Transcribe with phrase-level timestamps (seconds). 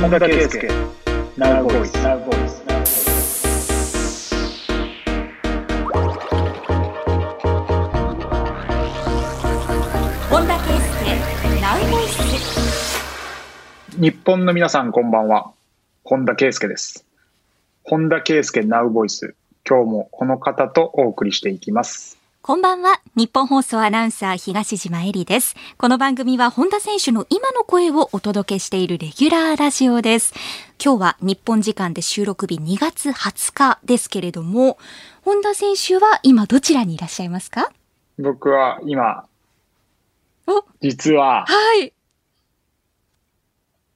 [0.00, 0.66] 本田圭佑
[1.36, 2.64] Now Voice Now Voice
[10.30, 15.52] 本田圭佑ナウボイス日本の皆さんこんばんは。
[16.02, 17.04] 本田圭佑です。
[17.84, 19.34] 本田圭佑 Now Voice
[19.68, 23.02] 今日もこの方とお送りしていきますこんばんは。
[23.16, 25.54] 日本放送アナウンサー東島えりです。
[25.76, 30.32] この番組は本田選手の今の声をお届けしているレギュラーラジオです。
[30.82, 34.78] 今日は日本時間で収録日2月20日ですけれども
[35.20, 37.70] 本田選手は今どちらにいらっしゃいますか？
[38.18, 39.26] 僕は今
[40.46, 41.92] お実ははい。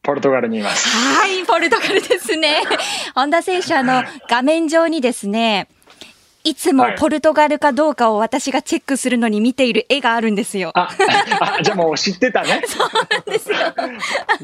[0.03, 0.87] ポルトガルにいます。
[1.19, 2.63] はい、ポルトガルですね。
[3.15, 5.67] 本田選手、あの、画面上にですね、
[6.45, 10.73] いつもはいポルトガルかどうかを私がチェックするのに見ている絵があるんですよ。
[10.75, 10.91] あ
[11.41, 12.63] あじゃあもう知ってたね
[13.27, 13.57] ですよ。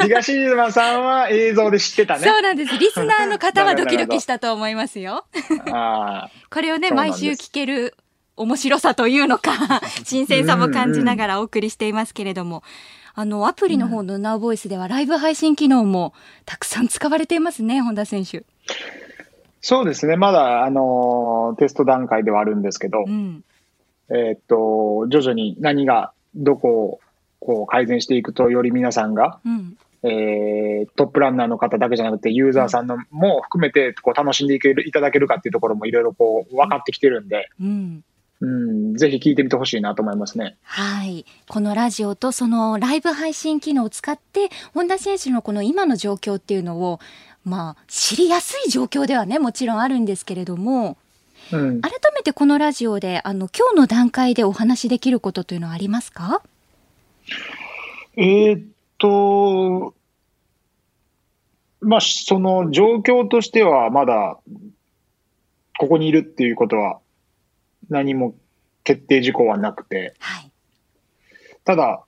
[0.00, 2.78] 東島さんは映像で知ってたねそうなんです。
[2.78, 5.26] リスナーの方はドキドキしたと思いますよ。
[5.70, 7.94] あこれをね、毎週聞ける
[8.36, 12.62] 面白さというのか、新鮮さも感じながらお送りしていますけれども、
[13.14, 16.14] あの、アプリの方の Now Voice ではライブ配信機能も
[16.46, 18.44] たくさん使われていますね、本田選手。
[19.60, 23.44] そうですねまだあのテスト段階ではあるんですけど、うん。
[24.10, 27.00] えーっと、徐々に何が、どこを
[27.38, 29.76] こう改善していくと、より皆さんが、うん。
[30.02, 38.04] えートップランナーの方だけじゃなくて、ユーザーさんのも含めてこう楽しんでいけるいただけるかっていうところもいろいろこう分かってきてるんで、うん。
[38.42, 40.56] うん、ぜひ聞いてみてほしいなと思いますね。
[40.62, 41.26] はい。
[41.46, 47.00] このラジオとそのライブ配信機能を使って、本田選手のこの今の状況っていうのを、
[47.44, 50.98] まあ、知りやすい状況ではね、もちろんあるんですけれども、
[51.52, 56.42] うん、改めてこのラジオで、あの、今日の段階でお話しできることというのはありますか？
[58.16, 58.62] えーっ
[58.98, 59.94] と、
[61.80, 64.38] まあ、その状況としては、まだ、
[65.78, 67.00] ここにいるっていうことは、
[67.88, 68.34] 何も
[68.84, 70.50] 決定事項はなくて、はい。
[71.64, 72.04] ただ、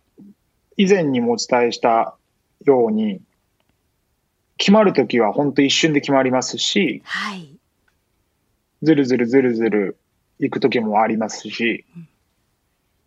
[0.76, 2.16] 以前にもお伝えした
[2.66, 3.22] ように、
[4.62, 7.48] 決まるときは本当一瞬で決まりますし、はい。
[8.84, 9.96] ずるずるずるずる
[10.38, 11.84] 行くときもありますし、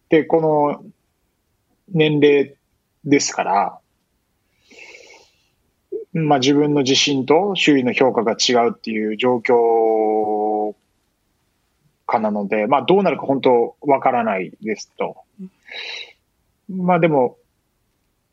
[0.10, 0.84] で、この
[1.88, 2.56] 年齢
[3.06, 3.80] ですから、
[6.12, 10.76] まあ自分の自信と周囲の評価が違うっていう状況
[12.06, 15.16] かなので、まあどうなるか本当わからないですと。
[16.68, 17.38] まあでも、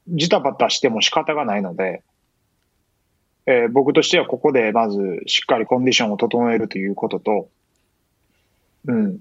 [0.09, 2.03] ジタバタしても仕方がないので、
[3.47, 7.49] えー僕としてはここでまずしっかりコンディションを整えるということと、
[8.87, 9.19] うん。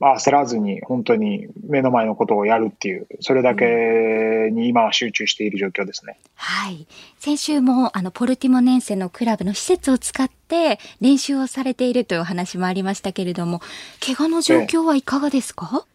[0.00, 6.18] まあ焦らずに本当に目の前のことをやるっていう、それだけに今は集中している状況ですね。
[6.34, 6.86] はい。
[7.18, 13.60] 先週も、あの、ポルティモネンセのクラブの施設を使って練習をされているというお話もありましたけれども、
[14.04, 15.86] 怪我の状況はいかがですか、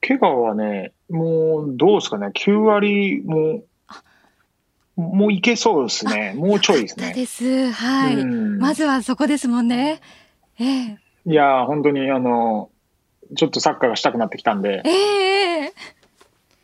[0.00, 3.62] 怪我はね、もうどうですかね、9割も、
[5.00, 6.34] もういけそうですね。
[6.36, 7.12] もうちょいですね。
[7.14, 7.70] です。
[7.70, 8.14] はい。
[8.14, 10.00] うんまずはそこですもんね。
[10.58, 12.70] ええいやー、本当にあの、
[13.36, 15.72] ちょっとサッカーがしたくなってきたんで、ええ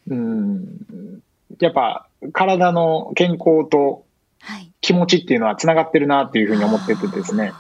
[0.09, 1.23] うん、
[1.61, 4.05] やっぱ体の健康と
[4.41, 4.71] はい。
[4.81, 7.53] 気持ちっていうのはつながってるなっていうふうに思っててですね、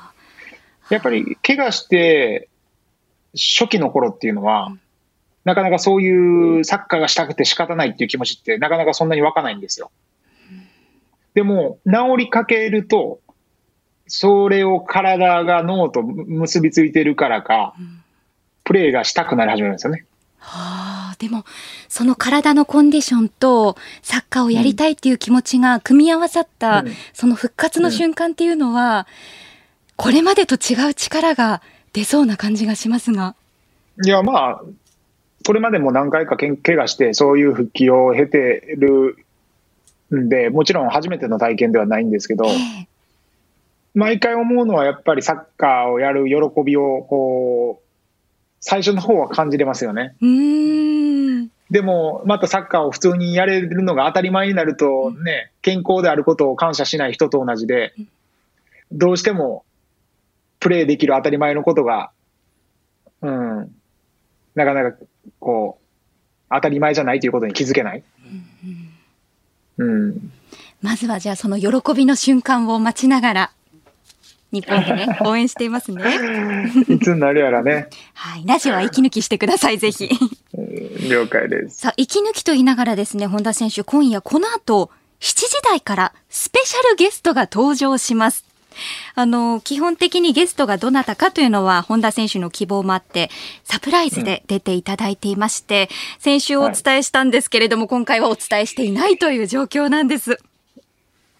[0.90, 2.48] やっぱり怪我して
[3.34, 4.80] 初期の頃っていうのは、うん
[5.46, 9.92] なかなかそういうサッカーがしたくて仕方ないっていう気持ちってなかなかそんなに湧かないんですよ。
[11.36, 13.20] でも、治りかけると、
[14.06, 18.02] それを体が脳と結びついてるからか、うん
[18.64, 20.06] プレーがしたくなり始めるんですよね。
[20.38, 21.44] はあ、でも、
[21.88, 29.06] その体のコンディションとサッカーをやりたいっていう気持ちが組み合わさった、うんその復活の瞬間っていうのは、
[29.94, 33.36] これまでと違う力が出そうな感じがしますが。
[34.04, 34.62] いや、まあ、
[35.46, 39.25] これまでも何回かけん怪我して、そういう復帰を経てるん
[40.10, 42.88] で、もちろん初めての体験ではないんですけど、ええ
[43.96, 47.86] 毎回思うのはやっぱりサッカーをやる喜びを、こう、
[48.60, 50.14] 最初の方は感じれますよね。
[51.70, 57.94] でも、またサッカーを普通にやれるのが当たり前になるとね、健康であることを感謝しない人と同じで、
[58.92, 59.64] どうしても
[60.60, 62.10] プレーできる当たり前のことが、
[63.22, 63.74] うん、
[64.54, 64.98] なかなか
[65.40, 65.84] こう、
[66.50, 68.02] 当たり前じゃないということに気づけない。
[68.62, 68.85] うん。
[70.82, 73.52] まずはじゃあその喜びの瞬間を待ちながら、
[74.52, 76.02] 日本でね、 応援していますね。
[76.88, 77.88] いつになるやらね。
[78.14, 78.44] はい。
[78.46, 80.08] ラジオは息抜きしてください、ぜひ。
[80.54, 81.78] うん了解です。
[81.78, 84.90] さあ、息抜きと言いながらですね、本田選手、今夜この後、
[85.20, 88.45] 7時台からスペシャルゲストが登場します。
[89.14, 93.30] あの、基本的にゲストがどなたかというのは、本田選手の希望もあって、
[93.64, 100.38] サプライズで出ていただいていまして、うん、先週お伝えしたんですけれども、はい、今回はお伝えしていないという状況なんです。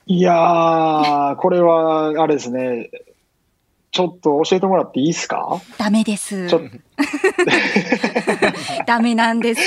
[0.07, 2.91] いやー、これは、あれですね。
[3.93, 5.59] ちょっと教えてもらっていいですか？
[5.79, 6.49] ダメです。
[8.87, 9.61] ダメなんです。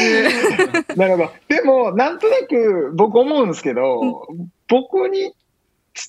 [0.96, 1.32] なるほど。
[1.48, 5.34] でも、なんとなく僕思うんですけど、うん、僕に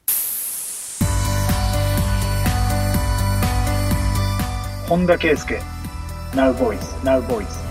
[4.87, 5.59] 本田圭佑
[6.33, 7.67] ナウボイス、ナウボイス。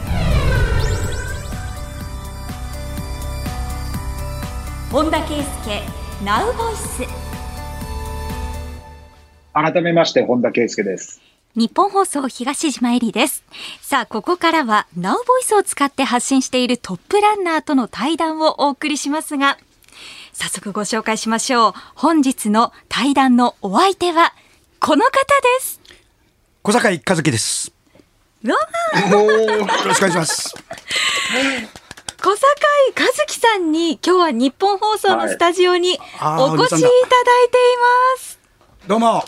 [4.93, 5.83] 本田圭佑
[6.25, 7.26] ナウボイス。
[9.57, 11.23] 改めまして、本田圭佑です。
[11.55, 13.43] 日本放送東島えりです。
[13.81, 19.57] さあ、ここからは、ナウボイスを使って発信しているトップランナーとの対談をお送りしますが、
[20.35, 21.73] 早速ご紹介しましょう。
[21.95, 24.35] 本日の対談のお相手は、
[24.79, 25.81] この方です。
[26.63, 27.73] 小坂井和樹です。
[28.45, 28.53] ど
[29.09, 29.23] うも。
[29.23, 30.55] よろしくお願いします。
[32.23, 32.47] 小坂
[32.91, 36.83] 井和樹さんに今日は日本放送のスタジオにお越しいただいてい
[38.19, 38.39] ます。
[38.87, 39.25] どうも。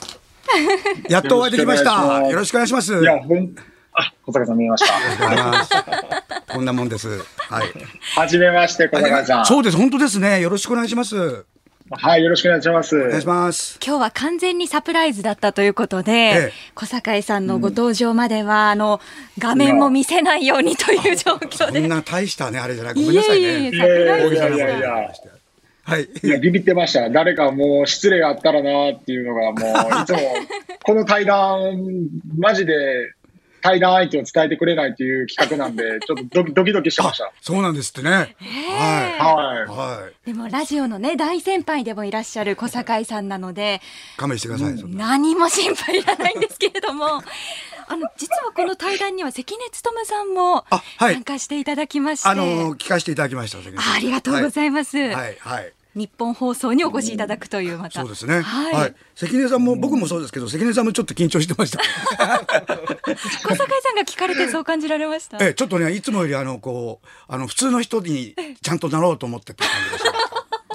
[1.08, 2.28] やっとお会いできました。
[2.28, 2.94] よろしくお願いします。
[3.00, 3.54] いや、ほん、
[3.92, 6.22] あ、小坂さん見えました。
[6.52, 7.08] こんなもんです。
[7.08, 7.72] はい。
[8.14, 9.46] はじめまして、小坂さん。
[9.46, 10.40] そうです、本当ですね。
[10.40, 11.44] よろしくお願いします。
[11.90, 12.96] はい、よろしくお願いします。
[12.96, 13.78] お願いします。
[13.84, 19.00] 今日は完全にサプライズだったということで、ええ、小坂井さんのご登場までは、うん、あの、
[19.38, 21.80] 画面も見せないようにという状況で。
[21.80, 22.94] そんな大したね、あれじゃない。
[22.94, 23.42] ごめんなさいね。
[23.42, 25.10] いえいえ、サプライズいやいやいや。
[25.88, 26.08] はい。
[26.22, 27.08] いや、ビビってました。
[27.08, 30.18] 誰かもう失礼があったらなっていうのが、もう、いつも、
[30.84, 33.14] この対談、マジで、
[33.60, 37.32] 対談相手を伝えてくれないという企画なんで、ちょっとドキドキしてました。
[37.40, 38.10] そうなんですってね。
[38.10, 38.26] はい。
[39.18, 39.66] はい。
[39.66, 40.26] はい。
[40.26, 43.80] でも、ラジオのね、大先輩でもいらっしゃる小坂井さんなので、
[44.16, 44.74] 勘弁してください。
[44.86, 47.06] 何も心配いらないんですけれども、
[47.88, 50.64] あの、実はこの対談には関根勤さんも
[50.98, 52.28] 参加していただきまして。
[52.28, 53.58] あ、はい、の、聞かせていただきました。
[53.58, 54.98] ありがとうございます。
[54.98, 55.72] はい、はい。
[55.94, 70.18] 日本放送にお越しいただくというまた、そうですね、はい、はい、関根さんも僕もそうですけど関根さんもちょっと緊張してました 小坂井さんが聞かれてそう感じられましたえちょっとねいつもよりあのこうあの普通の人にちゃんとなろうと思ってって感じでした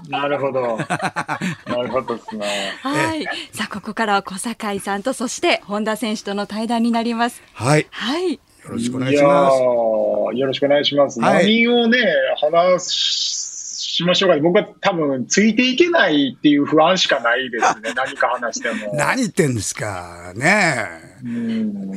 [0.09, 0.77] なるほど。
[0.77, 2.73] なるほどですね。
[2.81, 3.23] はい。
[3.53, 7.41] さあ、ここからは小坂井さんと、そして本田選手との対談になります。
[7.53, 7.87] はい。
[7.89, 8.33] はい。
[8.33, 9.57] よろしくお願いします。
[9.57, 11.19] よろしくお願いします。
[11.21, 11.99] はい、何をね、
[12.41, 13.52] 話
[13.93, 14.41] しましょうかね。
[14.41, 17.93] 僕は多分、ついていけないっていう不安しかないですね。
[17.95, 18.95] 何か話しても。
[18.95, 20.33] 何言ってんですか。
[20.35, 20.87] ね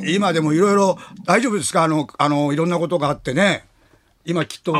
[0.07, 1.83] 今でもいろいろ、大丈夫ですか？
[1.83, 3.65] あの、あの、いろんなことがあってね。
[4.25, 4.73] 今きっと、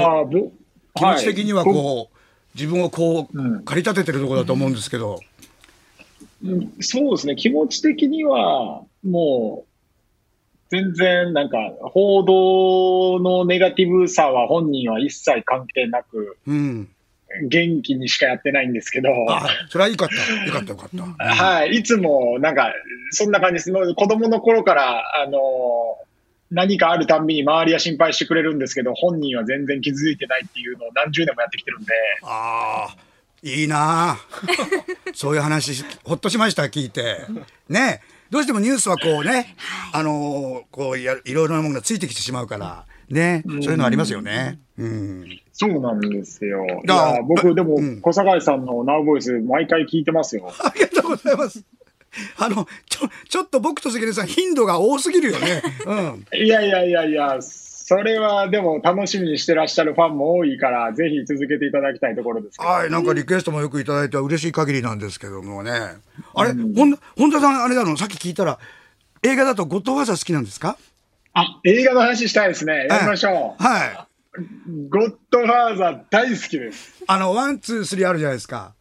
[0.94, 2.18] 気持ち的にはこう、
[2.54, 5.20] 自分をこう、駆り立ててるところだと思うんですけど。
[6.46, 7.36] うん、そうですね。
[7.36, 9.68] 気持ち的には、もう、
[10.70, 16.90] 全然なんか報道のネガティブさは本人は一切関係なく、うん、
[17.50, 19.10] 元気にしかやってないんですけど。
[19.70, 20.46] それはいいかった。
[20.46, 21.26] よかったよかった。
[21.26, 21.76] はい。
[21.78, 22.74] いつも、なんか、
[23.12, 23.72] そんな感じです。
[23.72, 25.40] 子供の頃から、あの、
[26.50, 31.94] 何かあるたんびに周りは心配してくれるんですけど、本人は全然気づいてないっていうのを何十年もやってきてるんで。
[32.24, 32.96] ああ、
[33.44, 34.18] いいな
[35.14, 37.18] そういう話、ほっとしました、聞いて。
[37.68, 39.56] ねどうしてもニュースはこうね、
[39.94, 44.60] あのこうや、いろいろなものがついてきてしまうから、ね、そういうのありますよね。
[44.78, 45.40] うん。
[45.54, 46.66] そうなんですよ。
[46.66, 50.52] いや、僕、でも、小坂井さんのナウボイス、毎回聞いてますよ。
[50.64, 51.64] ありがとうございます。
[52.38, 55.62] あの、ちょ、ちょっと僕と関根さん、頻度が多すぎるよね。
[55.86, 56.26] うん。
[56.38, 65.72] いやいやいやいや、それはでも楽しみにしてらっしゃるファンも多いから、ぜひ続けていただきたいところですはい、なんかリクエストもよくいただいて嬉しい限りなんですけどもね。
[66.34, 66.98] あれ、うん、本
[67.32, 68.60] 田さん、あれだの、さっき聞いたら、
[69.24, 70.78] 映画だとゴッドファーザー好きなんですか？
[71.40, 72.88] あ、映画の話したいですね。
[72.90, 73.64] やりましょう。
[73.64, 74.08] はい。
[74.90, 77.04] ゴッドファーザー大好きです。
[77.08, 78.74] あの、ワン、ツー、スリーあるじゃないですか。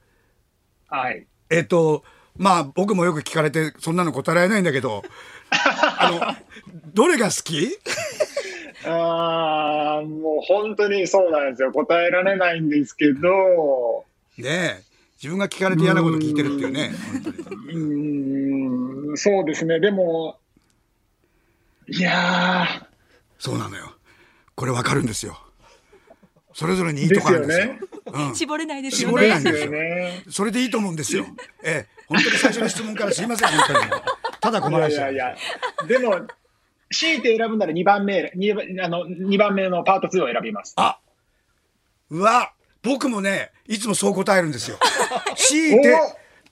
[0.88, 1.26] はい。
[1.50, 2.02] えっと、
[2.38, 5.02] まあ、僕もよく聞かれて、そんなの答えられないんだけど、
[5.50, 7.68] あの、どれが好き？
[8.88, 11.72] あーもう本当にそうなんですよ。
[11.72, 14.04] 答えられないんですけど、
[14.38, 14.82] ねえ。
[15.16, 16.90] 自分が聞かれて嫌なこと聞いてるっていうね。
[17.68, 19.80] うーん、そうですね。
[19.80, 20.38] でも、
[21.88, 22.86] いや
[23.38, 23.94] そうなのよ。
[24.54, 25.38] これわかるんですよ。
[26.54, 27.66] それぞれにいいとこあるんですよ。
[27.66, 28.34] ですうん。
[28.34, 29.20] 絞れないですよね。
[29.20, 30.22] ですれないんですよよね。
[30.30, 31.26] それでいいと思うんですよ。
[31.62, 31.96] ええ。
[32.08, 34.02] 本当に最初の質問からすいません、本当に。
[34.40, 35.36] ただい困らせてやいやい
[35.80, 36.26] や、でも、
[36.90, 40.72] 強いて選ぶなら2番目、二番あの2番目のパート2を選びます。
[40.76, 40.98] あ
[42.10, 42.52] うわ
[42.82, 44.78] 僕もね、いつもそう答えるんですよ。
[45.36, 45.96] 強いて、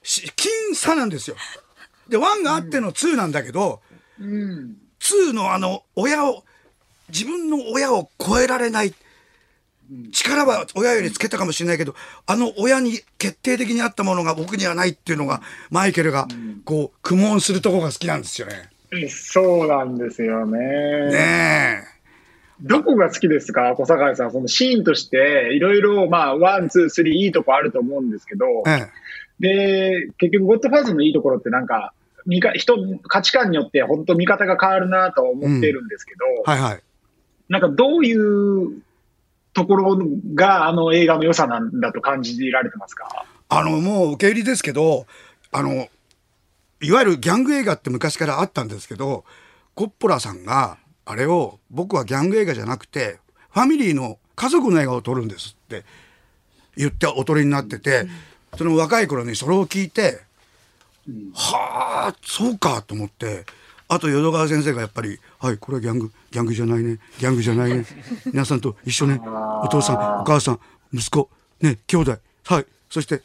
[0.03, 1.37] し僅差なんですよ。
[2.09, 3.81] で、1があっての2なんだけど、
[4.19, 4.77] うん。
[5.29, 6.43] 2のあの、親を、
[7.09, 8.93] 自分の親を超えられない。
[10.11, 11.93] 力は親よりつけたかもしれないけど、
[12.25, 16.27] あの親に決定的にあったものが僕にはないっていうのが、マイケルが、
[16.63, 18.69] こう、苦悶するとこが好きなんですよね。
[19.09, 20.59] そうなんですよね。
[21.11, 21.95] ねえ。
[22.61, 24.31] どこが好きですか、小坂井さん。
[24.31, 28.87] そのシーンとして、いろいろ、まあ、ワン、ツー、スリー、いいとこあると思うんですけど、え
[29.39, 31.93] で、結局、ゴッドファーザーのいいところってなんか、
[32.25, 36.51] 見か人、価値観によって本当見方が変わるなと思ってるんですけど、え。
[36.51, 36.83] はいはい。
[37.49, 38.81] なんかどういう
[39.53, 39.97] ところ
[40.33, 43.25] があの映画の良さなんだと感じられてますか？
[43.49, 45.05] あの、もう受け売りですけど、
[45.51, 45.87] あの、
[46.81, 49.23] いわゆるギャング映画って昔からあったんですけど、
[49.75, 53.19] コッポラさんが、あれを、僕はギャング映画じゃなくて、
[53.51, 55.85] ファミリーの家族の映画を撮るんですって
[56.75, 58.07] 言っておとりになってて、
[58.57, 60.24] その若い頃にそれを聞いて、
[61.33, 63.45] はあ、そうかと思って、
[63.87, 67.85] あと淀川先生がやっぱり、はい、これはギャング、ギャングじゃないね、ギャングじゃないね、
[68.25, 70.59] 皆さんと一緒ね、お父さん、お母さん、
[70.91, 71.29] 息子、
[71.61, 73.21] ね、兄弟、はい、そして、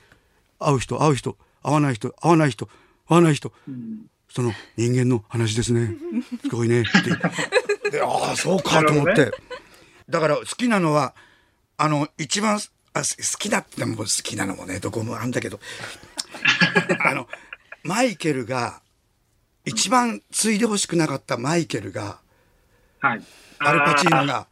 [0.59, 2.73] 会う人、会う人、会わない人、会わない人、会
[3.09, 3.53] わない人、
[4.29, 5.97] その人間の話ですね、
[6.43, 6.85] すごいね、っ
[7.83, 7.91] て。
[7.91, 9.25] で、 ああ、そうかと思って。
[9.25, 9.35] なる
[10.11, 11.15] だから好きなのは、
[11.79, 12.61] あの、一番、
[12.93, 15.61] あす好きだっても好きなのもね、どこもあるんだけど、
[17.01, 17.29] あの、
[17.85, 18.83] マイケルが、
[19.65, 22.19] 一番継いでほしくなかったマイケルが、
[23.01, 23.23] はい。
[23.59, 24.47] アルパチーノあが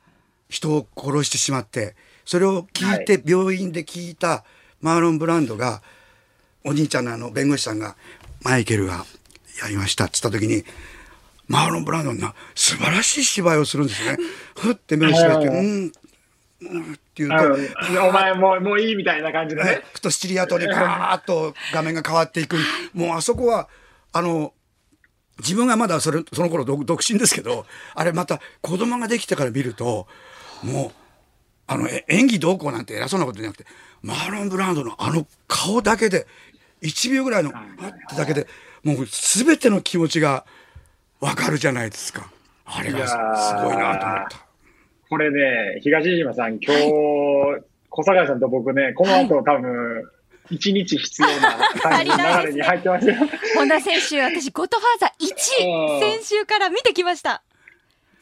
[0.48, 4.44] 人を殺してしまって、それを聞いて、病院で聞いた
[4.80, 5.82] マーロン・ブランドが、
[6.64, 7.96] お兄ちゃんのあの弁護士さんが、
[8.42, 9.04] マイケルが
[9.62, 10.64] やりましたって言った時に、
[11.48, 14.18] マーロン・ブランドが素晴らしい芝居をするんですよね。
[14.56, 15.92] ふって目を閉めて、はいうん、
[16.60, 22.56] うんって言うあと、の お前もうもういいみたいな感じでねとシチリア島にガーッと画面が変わっていく。
[22.94, 23.68] もうあそこは、
[24.12, 24.52] あの、
[25.38, 30.08] 自分がまだそれ、その頃独独身ですけど、あれまた子供ができてから見ると、
[30.62, 30.92] もう、
[31.68, 33.66] あの、え演技どうこうなんて偉そうなことじゃなくて、
[34.02, 36.26] マーロン・ブランドのあの顔だけで、
[36.82, 38.48] 1秒ぐらいの、あってだけで、
[38.82, 40.44] もう全ての気持ちが
[41.20, 42.30] わかるじゃないですか。
[42.64, 44.47] あれがすごいなと思った。
[45.08, 46.92] これね、東島さん、今日、
[47.90, 50.04] 小坂井さんと僕ね、この後多分、
[50.50, 53.14] 一日必要な感じの流れに入ってますよ。
[53.56, 57.42] 本田選手、私、ゴッドファーザー1、うん先週から見てきました。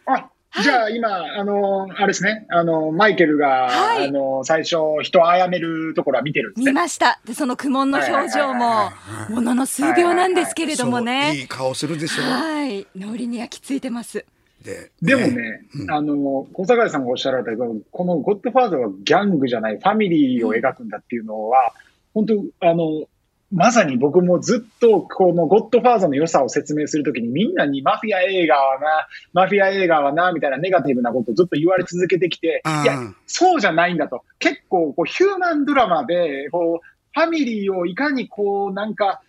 [0.06, 0.30] あ、
[0.62, 6.72] じゃあ今、あの、あれですね、あの、マイケルが、はいあの、最初、人を殺めるところは見てるんです見ね。
[6.72, 7.20] ました。
[7.24, 8.90] で、その苦悶の表情も、
[9.28, 11.34] ものの数秒なんですけれどもそういね。
[11.42, 12.22] い顔するでしょ。
[12.22, 12.86] はい。
[12.96, 14.24] 脳裏に焼き付いてます。
[14.66, 15.90] ででもね、うん。
[15.90, 21.72] あの、小坂井さんがおっしゃられたけど、このゴッドファーザーはギャングじゃない、ファミリーを描くんだっていうのは、
[22.14, 23.06] 本当あの、
[23.52, 32.82] まさに僕もずっとこのゴッドファーザーの良さを説明するときにみんなにマフィア映画はな、マフィア映画はな、みたいなネガティブなことをずっと言われ続けてきて、うん。
[32.82, 34.24] いや、そうじゃないんだと。
[34.40, 39.22] 結構こうヒューマンドラマで、こう、ファミリーをいかにこう、なんか、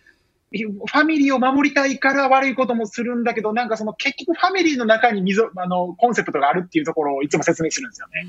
[0.50, 8.28] ファミリーを守りたいから悪いこともするんだけど、なんかその結局ファミリーの中に溝あのコンセプトがあるっていうところをいつも説明するんですよね。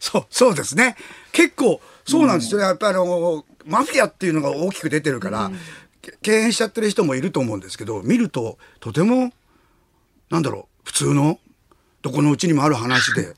[0.00, 0.96] そう、そうですね。
[1.32, 2.66] 結構、そうなんですよね。
[2.66, 5.50] やっぱりあの、マフィアっていうのが大きく出てるから、
[6.00, 9.32] け敬遠しちゃってる人もいると思うんですけど、見ると、とても、
[10.30, 11.38] なんだろう、普通の、
[12.00, 13.34] どこのうちにもある話で、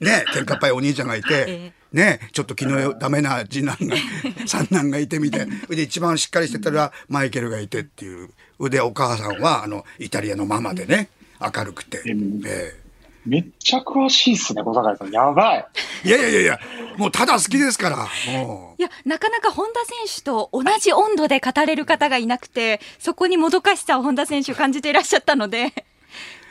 [0.00, 3.96] ね、喧嘩っぱいお兄ちゃんがいて え、ね、ちょっと気のダメな次男が、
[4.46, 5.56] 三男がいてみたいな。
[5.66, 8.28] で、一番しっかりしてたら、マイケルがいてっていう。
[8.68, 11.08] で、お母さんは、あの、イタリアのママでね、
[11.40, 12.00] 明るくて。
[12.00, 12.86] うんええ
[13.26, 15.10] めっちゃ詳しいっすね、小坂井さん。
[15.10, 15.66] やばい。
[16.04, 16.60] いやいやいやいや、
[16.96, 17.96] もうただ好きですから、
[18.32, 18.80] もう。
[18.80, 25.72] いや、なかなか本田選手と同じ温度で語れる方がいなくて、そこにもどかしさを本田選手感じていらっしゃったので、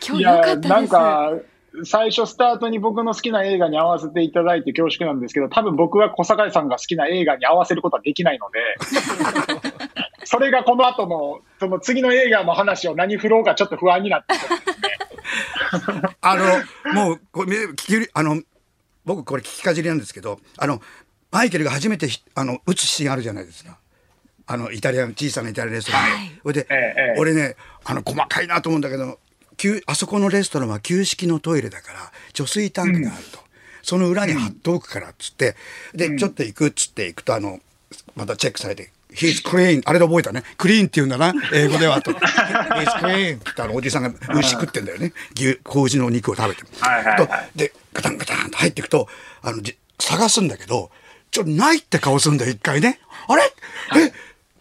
[0.06, 0.68] 今日良かったです。
[0.68, 1.32] なんか、
[1.84, 8.60] 最初スタートに僕の好きな映画に合わせていただいて恐縮なんですけど、多分僕は小坂井さんが好きな映画に合わせることはできないので、
[10.24, 16.02] それがこの後の、その次の映画の話を何振ろうかちょっと不安になってるんですね。
[16.22, 18.42] あの、もう、これ、聞き、あの、
[19.06, 20.82] 僕これ聞きかじりなんですけど、あの、
[21.32, 23.78] マイケルが初めてひあの打つシーンあるじゃないですか。
[24.48, 26.12] あの、イタリアン、小さなイタリアンレストランで。
[26.12, 29.25] はいそれで、ええ俺ね、あの、細かいなと思うんだけど、旧
[29.86, 33.40] あそこのレストランは旧式のトイレだから、除水タンクがあると。
[33.82, 35.56] その裏に貼っておくからっつって、
[35.94, 37.60] で、ちょっと行くっつって行くと、あの、
[38.16, 39.82] またチェックされて、He's clean.
[39.86, 40.44] あれで覚えたね。
[40.58, 41.34] クリーンって言うんだな。
[41.54, 42.12] 英語ではと。
[42.20, 43.38] He's clean.
[43.38, 45.14] ってあのおじさんが牛食ってんだよね。
[45.36, 46.64] 牛、子牛のお肉を食べて。
[46.82, 49.08] はいはいはいとで、ガタンガタンと入っていくと、
[49.42, 50.92] あの、じ探すんだけど、
[51.32, 53.00] ちょっとないって顔するんだよ、一回ね。
[53.28, 53.44] あれ？
[53.96, 54.12] え？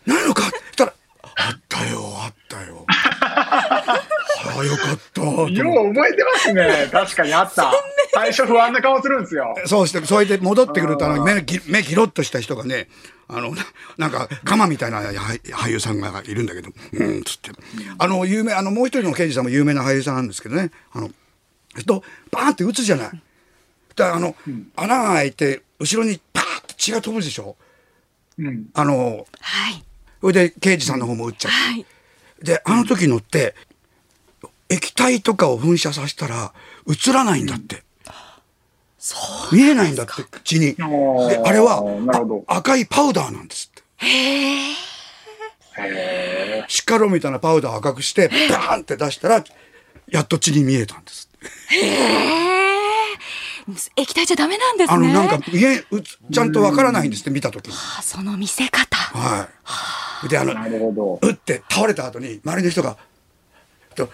[0.08, 0.46] ないのか？
[0.46, 0.94] って言ったら、
[1.36, 2.86] あったよ、あったよ。
[4.44, 5.22] ああ、よかった。
[5.22, 6.88] よう覚えてますね。
[6.90, 7.72] 確かにあった。
[8.14, 9.54] 最初不安な顔するんですよ。
[9.66, 12.88] そうして、それで戻ってくると、あの目ぎ、目ギロッとした人がね、
[13.28, 13.64] あの、な
[13.96, 17.50] なんか、カマみたいな俳俳優さんがいるんだけど、うん、つって。
[17.98, 21.10] あの、有名、あの、もう一人の刑事さんも有名な俳優さんなんですけどね、あの、
[21.76, 23.10] えっと、バーンって撃つじゃない。
[23.96, 24.36] だからあの、
[24.76, 27.56] 穴が開いて、後ろにパーって血が飛ぶでしょ。
[28.38, 28.66] うん。
[28.74, 29.84] あの、はい。
[30.20, 31.56] それで刑事さんの方も撃っちゃって。
[31.56, 31.86] はい。
[32.42, 33.54] で、あの時のって、
[34.74, 36.52] 液体とかを噴射させたら
[36.88, 37.82] 映らないんだって。
[39.52, 40.74] 見えないんだって、口に。
[40.74, 41.82] で、あれは
[42.46, 44.06] 赤いパウダーなんですって。
[44.06, 44.74] へ
[46.68, 49.44] シカロみたいなパウダーを赤くして、バーンって出したら、
[50.08, 51.46] やっと血に見えたんですって。
[53.96, 54.96] 液体じゃダメなんですね。
[54.96, 57.74] あの、なんか、見え、うつちゃんとわからないんですって、見た時に。
[57.98, 58.96] あその見せ方。
[58.96, 59.48] は
[60.24, 60.28] い。
[60.28, 61.18] で、あの。
[61.20, 62.96] 打って倒れた後に周りの人が
[63.94, 64.10] とも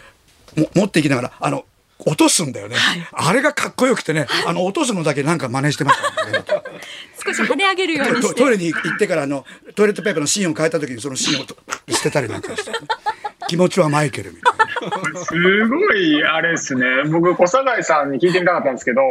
[0.74, 1.64] 持っていきながらあの
[2.06, 2.76] 落とすんだよね、
[3.12, 6.44] あれがかっこよくてねあの落とすのだけなんか真似してましたね。
[7.22, 8.34] 少し跳ね上げるようにして。
[8.34, 9.44] トトイレに行ってからあの
[9.74, 11.54] トイレットペーパーの芯を変えた時にその芯をと
[11.90, 12.72] 捨てたりなんかして
[13.48, 15.20] 気持ちはマイケルみたいな。
[15.24, 15.34] す
[15.68, 17.02] ごい、あれですね。
[17.10, 19.02] 僕、小坂井さんに聞いてみたかったんですけど、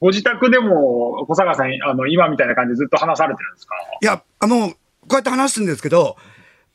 [0.00, 3.74] ご自宅でも小坂井さん、あの、今みたいな感じでずっと話されてるんですか？
[4.02, 4.76] いやあのこ
[5.12, 6.16] うやって話すんですけど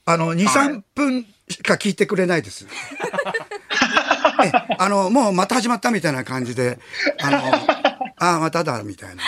[0.06, 0.38] あのはい。
[0.40, 2.66] 23分しか聞いてくれないです。
[4.44, 6.78] えあのもうまた始まったみたいな感じで
[7.22, 7.38] あの
[8.20, 9.24] ああまただみたいな。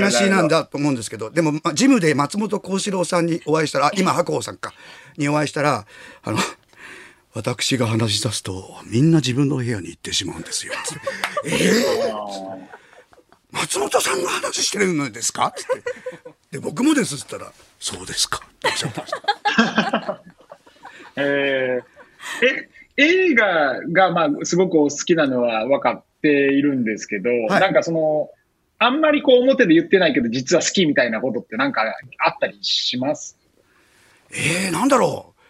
[0.00, 4.72] 悲しいなんだと思うんですけど、でも、まジムで松本幸四郎さんにお会いしたら、あ 今、白鵬さんか、
[5.16, 5.86] にお会いしたら、
[6.24, 6.38] あの、
[7.34, 10.72] 私が話し出すと、みんな自分の部屋に行ってしまうんですよ。
[11.44, 12.70] えー
[13.52, 15.52] 松本さんが話してるのですか？
[15.56, 15.82] つって。
[16.52, 18.42] で、僕もですって言ったら、そうですか。
[21.16, 22.00] えー
[22.46, 28.28] え、映画が、まあ、すごくお好きなのは分かっているんですけど、はいなんかその、
[28.78, 31.82] あんまりこう表で言ってないけど、実は好きみたいなことってなんか
[32.18, 33.36] あったりします？
[34.32, 35.40] えー、なんだろう。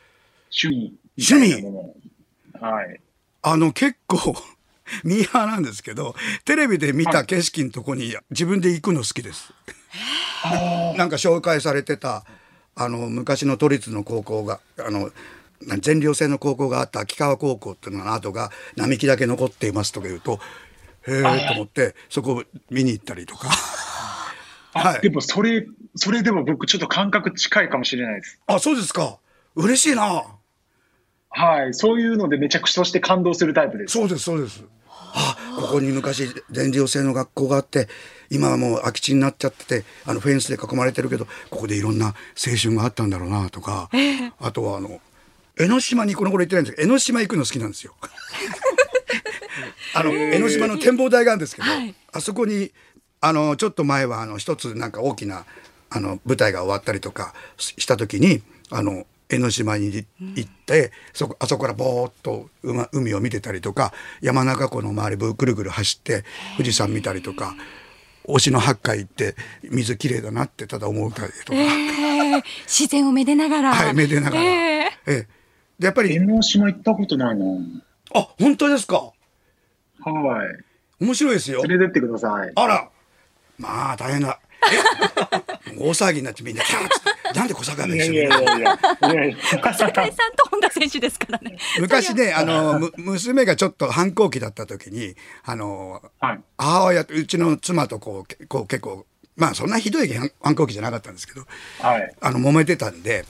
[0.66, 1.94] 趣味みたいなも
[2.60, 2.68] の。
[2.68, 3.00] はい。
[3.42, 4.34] あの、結構、
[5.04, 6.14] ミーハーなんですけど、
[6.44, 9.52] テレビで見た景色のとこに自分で行くの好きです。
[10.96, 12.24] なんか紹介されてた、
[12.74, 15.10] あの、昔の都立の高校が、あの、
[15.66, 20.40] な全寮制の高校があった秋川高校っていうのの跡が並木だけ残っていますとか言うと、
[21.06, 23.48] へえと思って、そこ見に行ったりとか。
[24.72, 28.40] あ、はいでもそれ、それでも僕ちょっと感覚近いかもしれないです。
[28.46, 29.18] あ、そうですか。
[29.56, 30.24] 嬉しいな。
[31.30, 31.74] はい。
[31.74, 33.92] そういうのでめちゃくちゃして感動するタイプです。
[33.92, 34.64] そうです、そうです。
[34.88, 37.88] あ、ここに昔全寮制の学校があって、
[38.30, 43.90] 今はもう空き地になっちゃってて、あのフェンスで囲まれてるけど、ここでいろんな青春があったんだろうなとか、
[44.38, 45.00] あとはあの、
[45.58, 47.94] 江ノ島にこの頃行ってないんですけど、江ノ島行くの好きなんですよ。
[49.94, 51.68] あの、江ノ島の展望台があるんですけど、
[52.12, 52.72] あそこに、
[53.20, 55.44] あの、ちょっと前はあの、一つなんか大きな、
[55.90, 66.24] あの、舞台が終わったりとかしした時に、あの、江ノ島に行って、そこあそこからぼーっと海海を見てたりとか山中湖の周りぶぐるぐる走って
[66.56, 67.54] 富士山見たりとか
[68.26, 73.74] 推しの八海行って水きれいだなってただ思うたりとか、えー自然をめでながら。
[73.74, 75.26] はいめでながら、えええ
[75.78, 77.44] でやっぱり江ノ島行ったことないな。
[78.14, 79.12] あ本当ですか？
[80.04, 80.44] は
[81.00, 81.04] い。
[81.04, 82.52] 面白いですよ連れてってください。
[82.54, 82.88] あら
[83.58, 84.49] まあ大変だえ
[85.78, 88.78] 大騒ぎになってみんなキャーッつってなんで小坂がいやい一緒にやいやいや。
[89.12, 91.58] いやいやー坂井さんと本田選手ですからね。
[91.78, 96.40] 昔ねあのむ娘がちょっと反抗期だった時にあのはい。
[96.58, 101.46] 母親とうちの妻とこうけこう結構まあそんなひどい反反抗期じゃなかったんですけど
[101.80, 102.14] はい。
[102.20, 103.24] あの揉めてたんで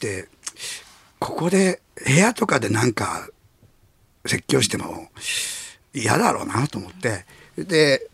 [0.00, 0.28] で
[1.18, 3.28] ここで部屋とかでなんか
[4.26, 5.08] 説教しても
[5.92, 7.24] 嫌だろうなと思って
[7.56, 8.06] で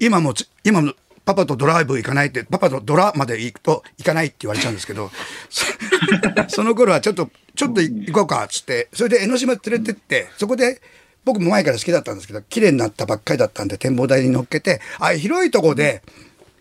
[0.00, 0.94] 今もつ今も
[1.26, 5.10] パパとドライブ行かないってパパとドラまで行くと行かないって言われちゃうんですけど
[5.50, 5.66] そ
[6.48, 10.80] その頃はちょっとちょっと行こうかっつってそれで江ノ島連れてってそこで
[11.24, 16.02] 僕も前から好きだったんですけど綺麗になったばっかりだったんで展望台に乗っけてあ広いとこで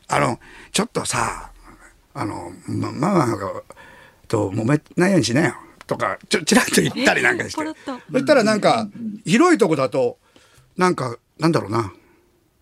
[0.08, 0.40] あの
[0.72, 1.52] ちょっとさ
[2.16, 3.62] あのまママが
[4.28, 7.56] と揉めないようにしなよとかちょちらっと言ったりなんかして。
[7.56, 8.88] ポロッとそしたらなんか
[9.26, 10.18] 広いとこだと
[10.76, 11.94] なんかなんだろうな。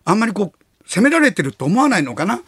[0.04, 2.40] あんまりこう責められてると思わないのかな？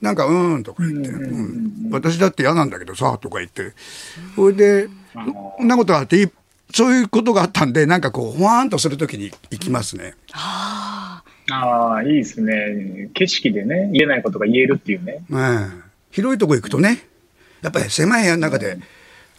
[0.00, 3.72] なんか「うーん」とか言って、うん私だって嫌なんだけどさ」とか言って。
[4.34, 6.26] それでそんなことがあってい
[6.74, 10.14] そういうことがあったんでなんかこうほわーんとするときに行きますね。
[10.32, 13.10] ああ、いいですね。
[13.14, 15.24] 景色でね、言えないことが言えるっていうね。
[15.30, 17.06] ええ広いとこ行くとね
[17.62, 18.78] やっぱり狭い部屋の中で、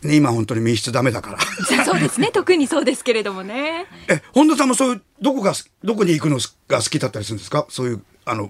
[0.02, 1.40] ね、今本当に密室ダメだから。
[1.86, 2.30] そうですね。
[2.32, 3.86] 特にそうですけれどもね。
[4.08, 7.66] え本田さんもそういうどこがどこに行くのが好きだったりするんですか？
[7.70, 8.50] そういうあの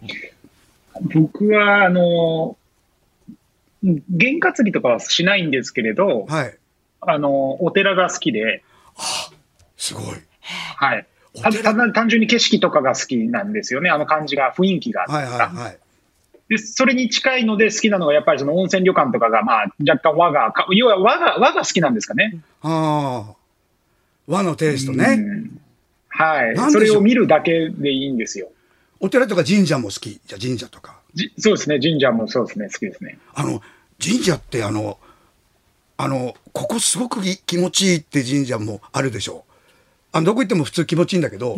[1.13, 2.57] 僕は、あの、
[3.81, 6.57] 験担ぎとかはしないんですけれど、はい
[7.01, 8.63] あの、お寺が好きで、
[9.77, 10.03] すごい。
[10.41, 11.05] はい。
[11.41, 11.73] たお寺？
[11.73, 13.89] た単純に景色とかが好きなんですよね。
[13.89, 15.05] あの感じが、雰囲気が。
[15.07, 15.77] はいはいはい。
[16.47, 22.37] で、それに近いので好きなのが、やっぱりその温泉旅館とかが、まあ、若干和が、か要は和が、和が好きなんですかね。
[22.61, 23.33] ああ
[24.27, 25.05] 和のテイストね。
[25.17, 25.59] うん
[26.15, 28.51] はいそれを見るだけでいいんですよ。
[29.03, 30.95] お寺とか神社も好きじゃあ神社とか。
[31.13, 31.77] じそうですね。
[31.77, 32.69] 神社もそうですね。
[32.69, 33.19] 好きですね。
[33.33, 33.61] あの
[34.01, 34.97] 神社ってあの
[35.97, 39.51] あのここすごくい気持ちいいって神社もあるでしょう。
[40.13, 41.57] あのどこ行っても普通気持ちいいんだけど、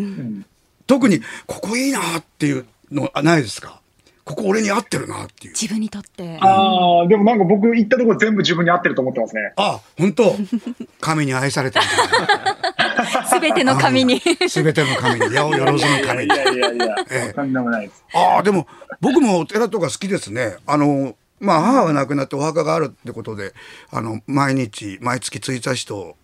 [0.88, 3.80] 特にここいいなっていうのあないですか？
[4.24, 5.54] ここ俺に合ってるなっていう。
[5.54, 9.54] 自分にとってああ、でもなんか僕行ったところ全部自分に合ってると思ってますね。
[9.56, 10.36] あ本当
[11.00, 11.86] 神に愛されてる
[13.30, 16.28] すべての紙にすべての神に八百万の神にい。
[16.38, 18.04] やいやいや、ええとんでもないです。
[18.14, 18.68] ああでも
[19.02, 20.58] 僕もお寺とか好きですね。
[20.66, 23.54] あのまあ母が亡くなってお墓があるってことで
[23.92, 26.16] あの毎日毎月1日と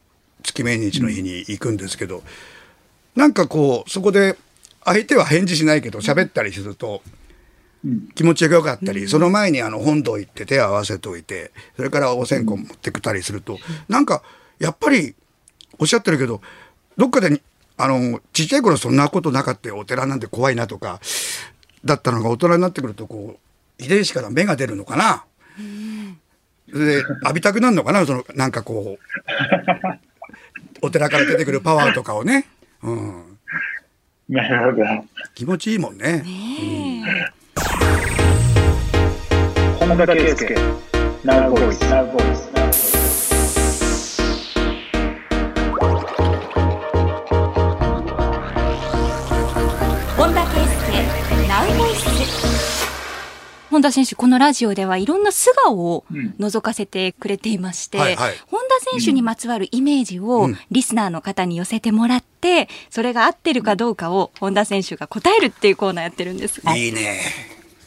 [0.44, 2.24] 月命日の日に行くんですけど、
[3.16, 4.38] なんかこうそこで
[4.84, 7.02] 相手は返事しないけど喋ったりすると。
[8.14, 13.58] 気持ちが良かったり、その前にあの本堂行って手を合わせておいてそれからお線香持ってきたりすると、
[13.90, 14.22] なんか
[14.60, 15.16] やっぱり
[15.82, 16.42] おっしゃってるけど
[16.96, 17.42] どっかでに
[17.78, 21.02] あのちっちゃい頃そんなことなかったよお寺なんて怖いなとか
[21.84, 23.40] だったのが大人になってくるとこ
[23.80, 25.26] う遺伝子から芽が出るのかな。
[26.72, 32.48] それで浴びたくなるのかなそのなんかこうお寺から出てくるパワーとかをね、
[32.82, 33.38] うん、
[34.30, 34.86] なるほど。
[35.36, 36.24] 気持ちいいもんね。
[39.80, 40.56] 本田圭佑、
[41.26, 41.82] ナウボイス。
[41.90, 42.36] ナウボイ
[42.72, 42.91] ス。
[53.72, 56.04] 本田選手このラジオではいろんな素顔を
[56.40, 66.62] 覗かせてくれていまして、はいはい本田選手にまつわるイメージをうんリスナーの方に寄せてもらってそれが合ってるかどうかを本田選手が答えるっていうコーナーやってるんです。
[66.76, 67.20] いいね。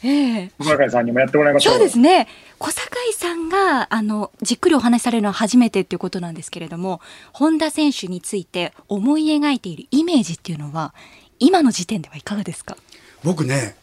[0.02, 1.74] ええ小坂井さんにもやってもらいましょう。
[1.74, 7.00] そうですね小坂井さんがあのじっくりお話しされるのは初めてっていうことなんですけれども
[7.32, 10.94] 本田選手について思い描いているイメージっていうのは
[11.40, 12.76] 今の時点ではいかがですか？
[13.22, 13.76] 僕ね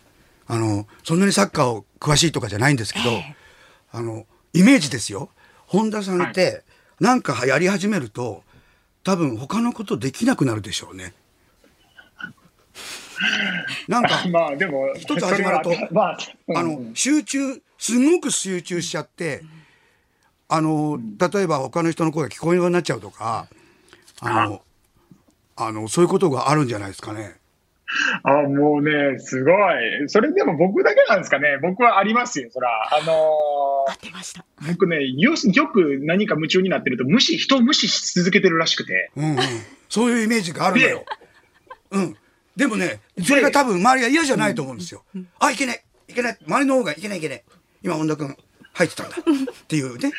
[0.48, 3.36] あのそんなにサッカーを詳しいとかじゃないんですけど、ええ。
[3.92, 5.30] あのイメージですよ。
[5.68, 6.64] 本田さんって、
[7.00, 8.44] なんかやり始めると
[9.04, 11.14] 多分他のことできなくなるでしょうね。
[13.88, 16.18] なんか まあでも、一つ始まるとあ、
[16.56, 16.96] あのうん。
[16.96, 19.44] 集中すごく集中しちゃって
[20.48, 23.48] あの例えば他の人の声が聞こえなくなっちゃうとか
[24.20, 24.62] あの
[25.56, 27.41] あのそういうことがあるんじゃないですかね。
[28.24, 30.08] あ、もうね、すごい。
[30.08, 31.58] それでも僕だけなんですかね。
[31.62, 32.70] 僕はありますよ、そら。
[32.92, 33.14] あの
[33.88, 39.12] 合ってましたー僕ね、よよく何か夢中になってると、無視、人を無視し続けてるらしくて。
[39.16, 39.38] うんうん、
[39.90, 41.06] そういうイメージがあるのよ。
[41.92, 42.16] うん。
[42.56, 45.04] でもね、それが多分周りが嫌じゃないと思うんですよ。
[45.40, 47.44] あ、いけない、いけない、周りの方がいけない、いけない。
[47.84, 48.36] 今、本田君
[48.74, 49.16] 入ってたんだ。
[49.18, 50.12] っていうね。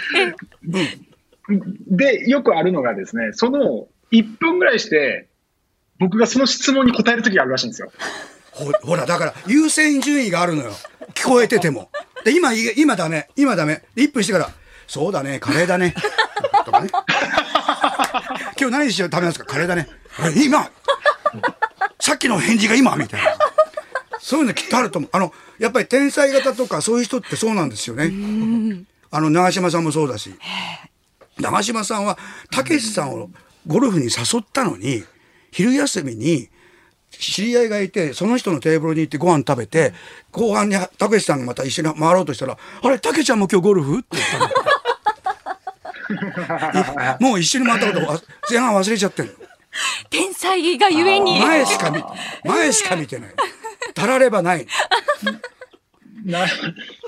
[1.87, 5.29] で、よくあるのがですね、その1分ぐらいして、
[6.03, 7.93] 僕がその質問に答える時があるらしいんですよ。
[8.51, 10.73] ほほら、だから優先順位があるのよ。
[11.15, 11.91] 聞こえてても。
[12.25, 13.85] で、今、今ダメ、今ダメ。
[13.95, 14.51] で1分してから、
[14.89, 15.95] そうだね、カレーだね。
[16.65, 16.89] とかね。
[18.61, 19.45] 今日何しよう食べますか？
[19.45, 19.89] カレーだね。
[20.45, 20.69] 今
[22.01, 23.37] さっきの返事が今みたいな。
[24.19, 25.11] そういうのきっとあると思う。
[25.13, 28.13] あの、やっぱり天才型とかそういう人ってそうなんですよね。
[29.13, 30.35] あの、長嶋さんもそうだし。
[31.39, 32.19] 長嶋さんは、
[32.51, 33.31] たけしさんを
[33.69, 35.05] ゴルフに誘ったのに、
[35.53, 36.49] 昼休みに
[37.11, 39.93] 知り合いがいてその人のテーブルに行ってご飯食べて
[40.33, 44.25] 後半にたけしさんがまた一緒に回ろうとしたら「あれたけちゃんも今日ゴルフ?」って言っ
[46.47, 49.35] たの もう一緒に回ったことわ前半忘れちゃってるの
[50.11, 51.41] 天才がゆえに。
[51.41, 52.03] 前しか見
[52.45, 53.31] 前しか見てない
[53.95, 54.67] たらればない
[56.25, 56.47] な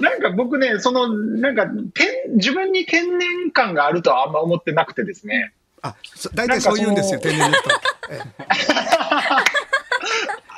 [0.00, 5.52] なんか僕ね、その、なんか、天自分に天然感があるとはあんま思ってなくてですね。
[5.84, 7.70] あそ大体そう言うんですよ天然の人。
[8.10, 8.44] ええ。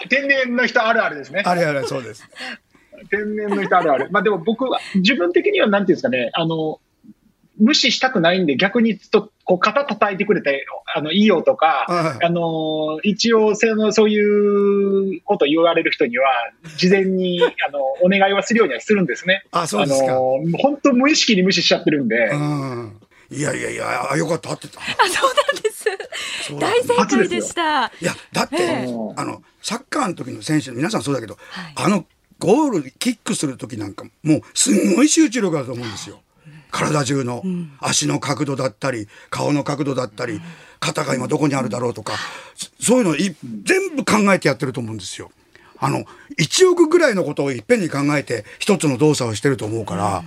[0.08, 1.42] 天然の人あるあるですね。
[1.44, 2.24] あれあれそうです。
[3.10, 4.08] 天然の人あるある。
[4.12, 6.80] まあでも僕は、自分的にはなんていうんですかね、あの、
[7.58, 12.24] 無視したくないんで、逆にちょっと、こう、肩叩いてくれて、あの、いいよとか、はい。
[12.24, 16.26] あの、一応、その、そういうこと言われる人には、
[16.76, 19.44] 事前に、あの、お願いはするようにはするんですね。
[19.52, 20.12] あそうですか。
[20.12, 24.80] あの、本当無意識に無視しちゃってるんで、うんいやいやいやあよかった合ってた。
[24.80, 25.84] あ、そうなんです。
[26.58, 27.86] 大正解でした。
[27.86, 29.14] いやだって、ええ。
[29.16, 31.72] あのサッカーの時の選手皆さんそうだけど、はい。
[31.76, 32.06] あの
[32.38, 36.20] ゴールキックする時なんかもうすんごい集中力だと思うんですよ。
[36.70, 37.42] 体中の、
[37.80, 40.40] 足の角度だったり顔の角度だったり、
[40.78, 42.14] 肩が今どこにあるだろうとか、
[42.54, 45.30] そそういうのい全部考えてやってると思うんですよ。
[45.78, 46.04] あの
[46.38, 50.22] 1億ぐらいのことをいっぺんに考えて一つの動作をしてると思うから、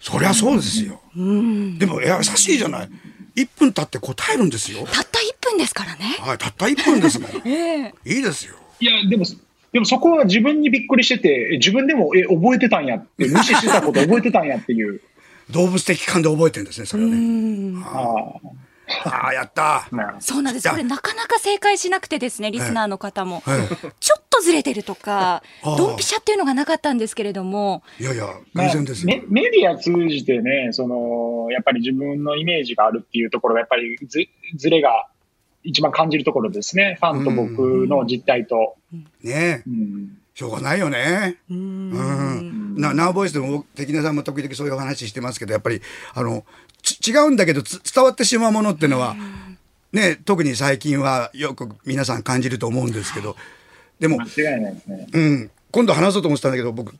[0.00, 1.00] そりゃそうですよ。
[1.14, 2.88] でも優しいじゃない。
[3.36, 4.84] 1分経って答えるんですよ。
[4.86, 6.16] たった1分ですからね。
[6.20, 7.30] はい、たった1分ですもん。
[7.46, 8.56] ええいいですよ。
[8.80, 9.24] いや、でも、
[9.72, 15.00] でもそこは自分にびっくりしてて、え自分でも、え、覚えてたんやって、 無視してたこと覚えてたんやっていう。
[15.50, 17.82] 動物的感で覚えてるんですね、それはね。
[17.84, 18.50] あ
[19.04, 19.88] ああ、やった。
[20.20, 20.68] そうなんです。
[20.68, 23.42] これなかなか正解しなくてですね、リスナーの方も。
[23.44, 23.58] はい
[24.00, 29.06] ちょっとずれてるとかあ、あドンピシャっていうのがなかったんですけれども、いやいや、まあ偶然ですよ。
[29.06, 35.08] メメディア通じてね、その、やっぱり自分のイメージがあるっていうところが、やっぱりずずれが
[35.64, 36.96] 一番感じるところですね。
[37.00, 38.76] ファンと僕の実態と。
[39.22, 41.38] ねえうんしょうがないよね。
[41.50, 42.80] うーうんん。
[42.80, 45.82] な、ナウボイスでも、関根さんも時々そういうお話してますけど、やっぱり、
[46.14, 46.44] あの、
[46.80, 49.16] ち違うんだけど、つ伝わってしまうものっていうのは、
[49.92, 53.34] ね、特に最近はよく皆さん感じると思うんですけど、
[53.98, 54.18] でも。
[55.12, 56.94] うん、今度話そうと思ってたんだけど僕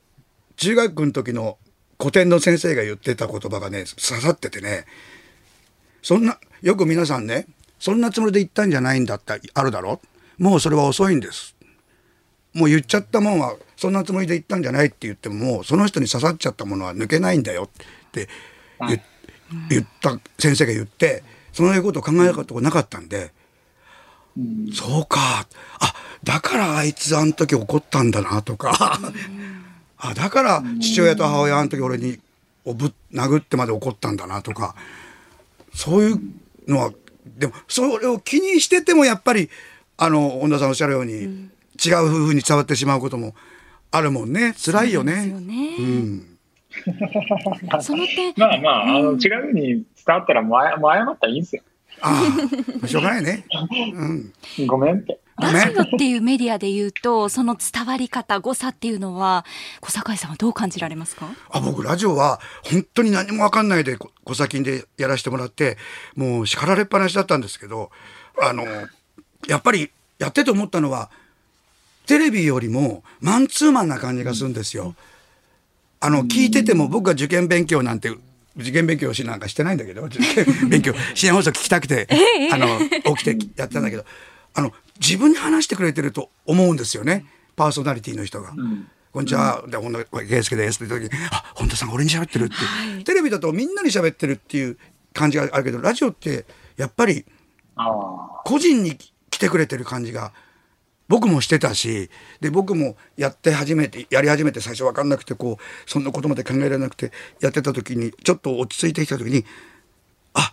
[0.56, 1.58] 中学の時の
[1.98, 4.84] 古典の先生が言ってた言葉がね刺さっててね。
[6.02, 7.46] そんなよく皆さんね
[7.78, 10.00] そんなつもりで言ったんじゃないんだってあるだろ？
[10.38, 11.54] もうそれは遅いんです。
[12.54, 18.28] もう言っちゃったもんはそんなつもりで言ったんじゃないって言ってももうその人に刺さっちゃったものは抜けないんだよって
[18.80, 19.00] 言,、
[19.70, 23.32] 言った先生が言ってそういうことを考えたことなかったんで、
[24.72, 25.46] そうか。
[25.80, 28.98] あ、だからあいつあの時怒ったんだなとか。
[29.98, 32.18] あ、だから父親と母親あの時俺に
[32.64, 34.74] おぶ殴ってまで怒ったんだなとか。
[35.74, 36.20] そういう
[36.66, 36.92] のは、
[37.24, 39.48] でもそれを気にしててもやっぱり、
[39.96, 41.48] あの、本田さんおっしゃるように、違う
[42.06, 43.34] 風に伝わってしまうことも
[43.90, 44.54] あるもんね。
[44.56, 45.34] 辛いよね。
[45.78, 46.38] うん。
[47.80, 51.62] その点、 まあまあ、あの違うように伝わったらもうあやもう謝ったらいいんですよ。
[52.00, 52.22] あ
[52.82, 53.44] あ、しょうがないね。
[53.94, 54.32] うん。
[54.66, 55.18] ごめんって。
[55.36, 59.44] ごめんラジオっていうメディアで言うと、その伝わり方、誤差っていうのは、
[59.80, 61.28] 小坂井さんはどう感じられますか？
[61.50, 65.78] あ僕ラジオは本当に何も分かんないでこ小先でやらせてもらって
[66.16, 67.90] もう叱られっぱなしだったんですけど
[68.40, 68.64] あの
[69.46, 71.08] やっぱりやってて思ったのは
[72.06, 74.94] テレビよりもマンツーマンな感じがするんですよ。
[76.00, 78.10] あの聞いてても僕が受験勉強なんて
[78.58, 82.08] 受験勉強しなんかしてないんだけど受験勉強深夜放送聞きたくて
[82.52, 82.78] あの
[83.16, 84.04] 起きてやってたんだけど
[84.54, 87.24] あの自分に話してくれてると思うんですよね
[87.56, 88.52] パーソナリティの人が。
[89.10, 92.48] こんにちは、で本田圭佑ですって言った時に、あ、本田さんが俺に喋ってるっ
[92.98, 94.78] て、テレビだとみんなに喋ってるっていう
[95.14, 96.44] 感じがあるけど、ラジオって
[96.76, 97.24] やっぱり。
[98.44, 98.96] 個人に
[99.30, 100.32] 来てくれてる感じが
[101.08, 109.44] 僕もしてたしで僕もやって始めてやり始めて最初分かんなくてこうそんなことまで考えられなくてやってた時にちょっと落ち着いてきた時に
[110.34, 110.52] あ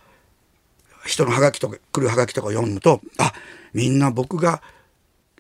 [1.05, 3.33] 人のハガキとか来るハガキとか読むとあ
[3.73, 4.61] みんな僕が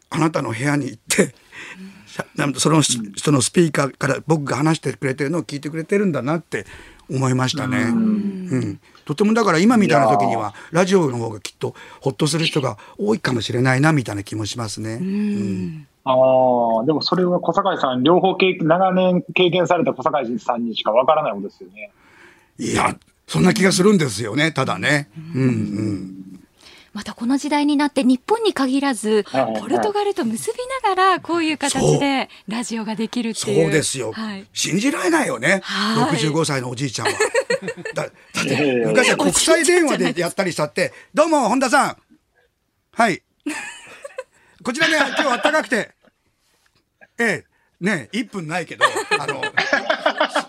[0.09, 1.33] あなたの部屋に行って、
[2.07, 6.65] さなんその人のスピーカーから僕が話してくれてるのを聞いてくれてるんだなって
[7.09, 7.77] 思いましたね。
[7.83, 14.95] うんとてもだから今みたいな時にはラジオの方がきっとほっとする人が多いかもしれないなみたいな気もしますね。
[14.95, 21.91] うんああ、でもそれは小坂井さん、両方経長年経験された小坂井さんにしかわからないことですよね。
[22.59, 22.95] いや
[23.27, 25.09] そんな気がするんですよねただね。
[25.35, 26.15] うんうん
[26.95, 29.25] またこの時代になって日本に限らず、
[29.59, 30.57] ポルトガルと結び
[30.89, 33.53] ながらこういう形でラジオができるってそう。
[33.53, 33.69] いう。
[33.69, 34.47] ですよ、はい。
[34.53, 36.17] 信じられないよね、はい。
[36.17, 37.13] 65歳のおじいちゃんは。
[37.93, 41.97] だだって昔は国際電話でやったりしたって「どうも本田さん。
[42.93, 43.21] はい。
[44.63, 45.91] こちらね、今日あったかくて、
[47.19, 47.45] ええ、
[47.81, 48.85] ね、1分ないけど、
[49.19, 49.41] あの、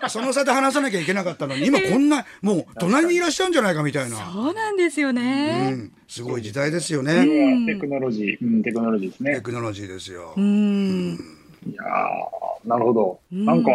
[0.08, 4.16] そその差で話さなきゃいけなかったのに、今こんな、もう隣にいらっしゃるんじゃないかみたいな。
[4.32, 5.70] そうなんですようね。
[5.70, 7.14] ん、すごい時代ですよね。
[7.18, 7.22] は
[7.66, 9.40] テクノロジー、うん、テクノロジーですテね。
[9.40, 10.40] クノロジーですよう。
[10.40, 11.14] ん。
[11.66, 13.20] いやーなるほど。
[13.32, 13.70] うんなんか、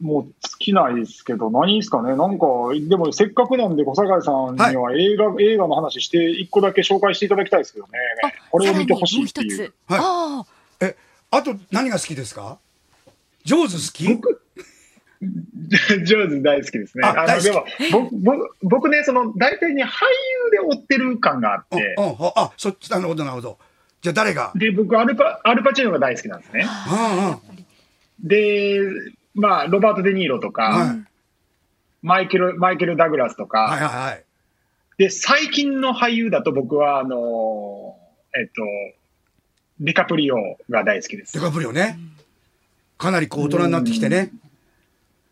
[0.00, 2.16] もう尽きないですけど、何ですかね。
[2.16, 2.46] なんか、
[2.88, 7.92] でもせっかくなんで小坂井さんには映画、映画の話して、一個だけ紹介していただきたいですけどね。
[8.50, 9.72] これを見てほしいっていう。
[9.86, 10.46] はいああ。
[10.80, 10.96] え、
[11.30, 12.58] あと何が好きですか？
[13.44, 14.08] ジョーズ好き？
[14.12, 14.42] 僕、
[16.04, 17.02] ジョーズ大好きですね。
[17.02, 19.88] のあ大好きでも僕僕僕ね、その大体ね、俳
[20.44, 23.58] 優で追ってる感があっうんて、うんあ、あそっち、なるほど、なるほど。
[24.02, 24.52] じゃあ誰が？
[24.54, 26.66] で、僕アルパ、アルパチーノが大好きなんですね。
[26.90, 27.38] うんうん。
[28.22, 28.80] で、
[29.34, 31.04] まあ、ロバート・デ・ニーロとか、はい。
[32.02, 34.24] マイケル、マイケル・ダグラスとか、はいはいはい。
[34.98, 38.62] で、最近の俳優だと僕は、あのーえっと、
[39.80, 40.36] ディカプリオ
[40.70, 41.40] が大好きですデ。
[41.40, 41.98] カプリオね。
[42.98, 44.30] かなりこう大人になってきてね。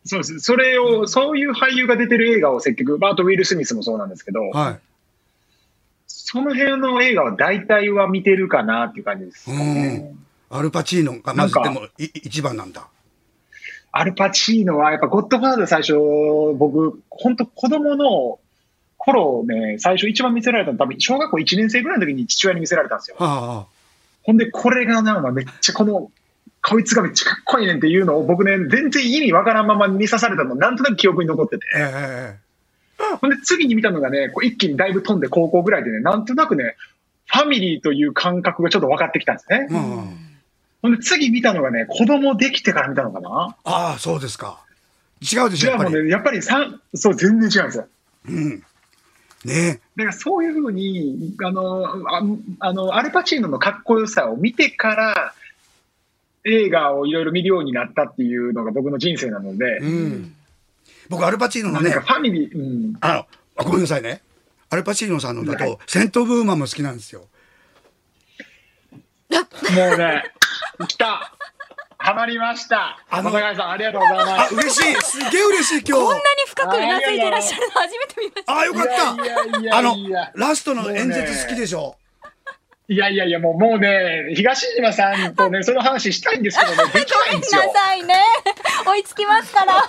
[0.04, 0.40] そうです。
[0.40, 4.80] それを、そういう俳優が出てる映画を積極、まあ、あとウィル・スミスもそうなんですけど、はい。
[6.06, 10.14] その辺の映画は大体は見てるかなっていう感じですかね。
[10.50, 12.86] アルパチーノがまずでもい一番なんだ。
[13.90, 15.94] アルパチーノはやっぱゴッドファーザー最初、
[16.56, 18.38] 僕、本当子供の
[18.96, 23.16] 頃ね、最初一番見せられたの多分小学校1年生ぐらいの時に父親に見せられたんですよ。
[23.18, 23.66] は
[24.22, 26.10] ほんで、これがな、お前めっちゃこの、
[26.64, 31.66] こいつがめっちゃかっこいいねんっていうのを僕ね、全然意味わからんまま見さされたの、なんとなく記憶に残ってて。
[31.74, 36.76] あ、ええほんで、次に見たのがね、こう一気にだいぶ飛んで高校ぐらいでね、なんとなくね、
[37.26, 39.66] ファミリーという感覚がちょっと分かってきたんですね。
[39.70, 40.18] ええうんうん。
[40.82, 44.60] ほんで、次見たのがね、子供できてから見たのかなああ、そうですか。
[45.20, 45.94] 違うでしょ、やっぱり。
[45.94, 47.86] ね、やっぱりさそう、全然違うんですよ。
[48.28, 48.62] うん。
[49.44, 52.22] ねだからそういうふうに、あの、あ
[52.60, 55.34] あの、アルパチーノのかっこよさを見てから、
[56.44, 60.34] 映画をいろいろ見るようになったっていうのが僕の人生なので、うん。
[61.08, 61.90] 僕、アルパチーノのね。
[61.90, 63.26] なんか、ファミリー、うん、あの、
[63.56, 64.22] あごめんなさいね。
[64.70, 65.70] アルパチーノさんのだはい。
[65.70, 67.26] と、セントブーマンも好きなんですよ。
[69.30, 70.32] もうね、
[70.88, 71.32] 来た。
[71.98, 72.98] ハマりました。
[73.08, 74.54] あの小坂井さん、ありがとうございまあ、す。
[74.54, 75.02] 嬉しい。
[75.02, 75.92] すげえ嬉しい今日。
[75.92, 78.58] こんなに深くうなずいていらっしゃるの初めて見ました。
[78.58, 78.92] あ、よかった。
[78.92, 79.76] いやいやいや。
[79.76, 79.96] あの
[80.34, 81.96] ラストの演説好きでしょ
[82.92, 87.80] いやいやいや、もうもうね、東島さんとね、 その話したいんですけどね、 できないんですよごめんな。
[87.80, 88.14] さいね。
[88.86, 89.88] 追いつきますから。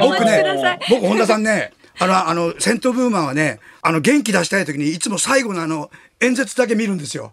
[0.00, 7.32] お待僕ねちください。、僕、本田さんね、あの、あの、セントブーマンはね、あの、元気出したい時に、いつも最後のあの、演説だけ見るんですよ。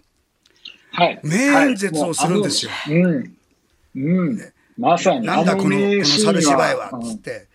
[0.91, 1.19] はい。
[1.23, 1.37] 名
[1.69, 2.95] 演説をするんですよはい。
[2.95, 3.35] もううん。
[3.95, 4.53] うん。
[4.77, 5.25] まさに。
[5.25, 7.47] なんだこの、こ名の猿芝居は、うんつって。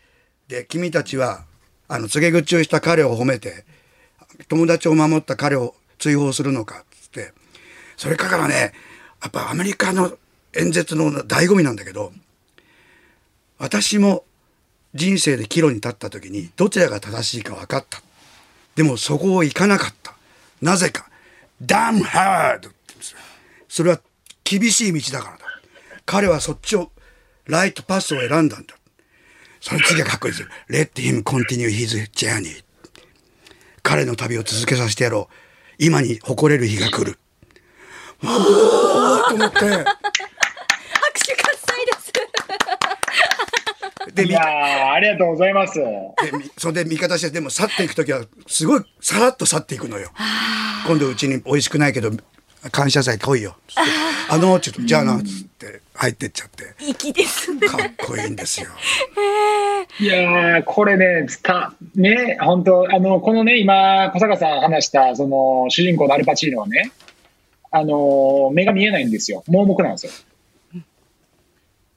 [0.49, 1.45] で、君たちは、
[1.89, 3.65] あの、告げ口をした彼を褒めて、
[4.49, 7.40] 友達を守った彼を追放するのか、つって。
[8.01, 8.73] それからね、
[9.21, 10.17] やっぱアメリカの
[10.55, 12.15] 演説の醍醐味なんだけど、
[13.59, 14.25] 私も
[14.95, 18.01] 人生で岐路に立った時に、どちらが正しいか分かった。
[18.75, 20.15] でもそこを行かなかった。
[20.63, 21.11] なぜか。
[21.63, 22.57] damn hard!
[22.57, 23.19] って言うんですよ
[23.69, 24.01] それは
[24.45, 25.45] 厳しい道だからだ。
[26.07, 26.91] 彼はそっちを、
[27.45, 28.77] ライトパスを選んだんだ。
[29.61, 30.49] その次がかっこいいですよ。
[30.71, 32.65] Let him continue his journey.
[33.83, 35.35] 彼の旅を続けさせてやろう。
[35.79, 37.20] 今に誇れる日が来る。
[38.21, 39.59] と思って。
[39.61, 39.85] 拍
[41.27, 42.13] 手喝采です。
[44.15, 45.75] で、みいやー、ありがとうございます。
[45.75, 45.85] で
[46.33, 50.11] みそれで味方してでも去っていく時はすごいさらっと去っていくのよ
[50.87, 52.11] 今度うちに美味しくないけど
[52.73, 53.91] 感謝祭来いよつって
[54.31, 57.67] あのちょっとじゃあなっつって入ってっちゃって粋ですね。
[57.67, 58.69] かっこいいんですよ
[59.99, 66.93] いやー、これね、つた、ね、本当あの、このね、今、小坂さん話した、その、主人公のアルパチーノはね、
[67.71, 69.45] あの、目が見えないんですよ。
[69.47, 70.13] 盲目なんですよ。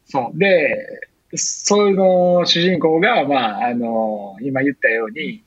[0.05, 0.37] そう。
[0.37, 5.43] で、そういうの主人公が、まあ、あの、今言ったように、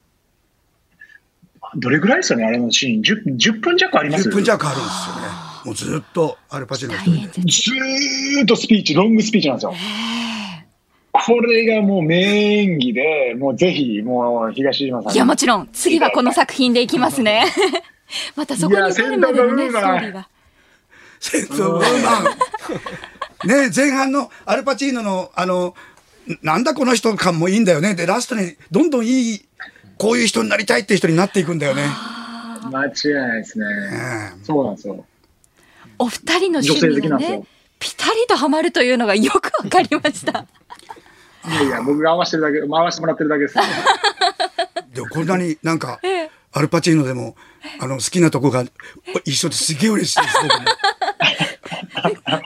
[1.76, 3.02] どれぐらいですよね、あれのシーン。
[3.02, 9.74] 10, 10分弱あります？10分弱あるんですよねもうずっとアルパチーノ一人でずーっとスピーチ、ロングスピーチなんですよ。
[11.12, 15.16] これがもう名演技で、もうぜひ、もう東島さんに。
[15.16, 17.44] いや、もちろん、次はこの作品でいきますね。
[18.34, 20.28] またそこに至るまでのね、ストーリーが。
[21.20, 22.24] 戦争ウーマン
[23.48, 25.74] ね前半のアルパチーノのあの
[26.42, 29.48] なんだこの人感もいいんだよねでラストにどんどんいい
[29.98, 31.82] こういう人になりたいって人になっていくんだよね、
[32.70, 33.64] 間違いないですね。
[34.36, 35.06] うんそうなんですよ。
[35.98, 37.46] お二人の趣味がねなんですよ、
[37.78, 40.44] ぴたりとハマるというのがよくわかりました。
[41.48, 43.54] いやいや、僕が合わせてるだけ、回してもらってるだけです。
[44.92, 47.36] でもこんなになんかええアルパチーノでも
[47.80, 48.64] あの好きなとこが
[49.26, 50.64] 一緒ですげえ嬉しいです僕も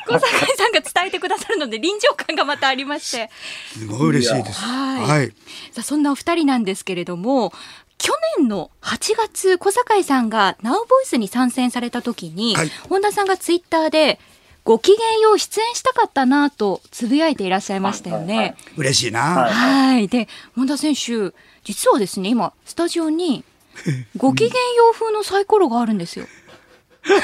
[0.07, 3.31] 小坂井さんが伝えてくださるので臨場感がまたありまして
[3.73, 4.61] すごい嬉しいです。
[4.61, 5.29] はいはい。
[5.71, 7.53] さあそんなお二人なんですけれども
[7.99, 14.19] 去年の8月小坂井さんが Now ボイスに参戦された時に、はい本田さんがツイッターで
[14.65, 18.37] ご機嫌よう出演したかったなとつぶやいていらっしゃいましたよね。
[18.37, 19.21] はいはい嬉しいな。
[19.21, 20.09] はいはい。
[20.09, 21.33] で、本田選手、
[21.65, 23.45] 実はですね、今、スタジオに、
[24.17, 26.27] ご機嫌よう風のサイコロがあるんですよ。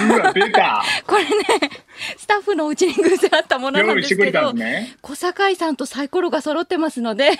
[0.08, 0.82] うわ、出た。
[1.06, 1.30] これね、
[2.16, 4.96] スタッフのうちに偶然あったものなんですけど、ね。
[5.02, 7.32] 小坂井さんとサイコロが揃ってますので、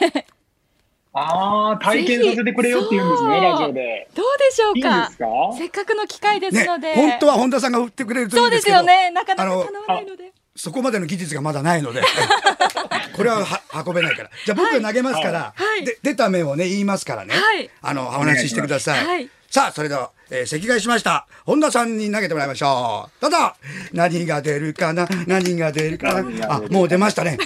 [1.15, 4.09] ああ、体験させてくれよって言うんですね、ラジオで。
[4.15, 5.11] どうでしょういいんか？
[5.57, 8.61] せっかくの機会ですねので。、本当は本田さんが売ってくれるといいそうんでけど。
[8.61, 9.11] ですすよね。
[9.13, 10.33] なかなかあの叶わないので。
[10.57, 12.03] そこまでの技術がまだないので
[13.15, 14.31] これはは運べないから。
[14.45, 15.85] じゃあ僕が投げますから、はい。
[15.85, 17.71] で出た面をね言いますからね、はい。
[17.83, 19.31] あのお話ししてください、はい。
[19.51, 21.27] さあそれでは、えー席替えしました。
[21.45, 23.23] 本田さんに投げてもらいましょう。
[23.23, 23.53] どうぞ
[23.93, 25.09] 何が出るかな？
[25.27, 26.55] 何が出るかな？
[26.57, 27.39] あもう出ましたね、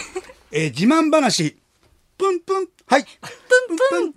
[0.50, 1.56] えー自慢話。
[2.18, 2.68] プンプン。
[2.86, 3.04] はい。
[3.04, 4.14] プンプン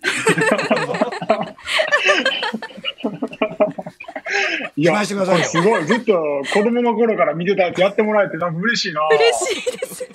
[4.76, 5.86] いや、回してくださいよすごい。
[5.86, 6.14] ずっと
[6.54, 9.02] 子供の頃から見てたやつやってもらえて、なんか嬉しいな。
[9.08, 10.10] 嬉しいです。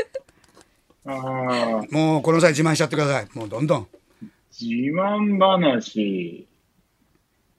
[1.91, 3.87] もうこの際自慢しちゃってくださいもうどんどん
[4.61, 6.47] 自慢話。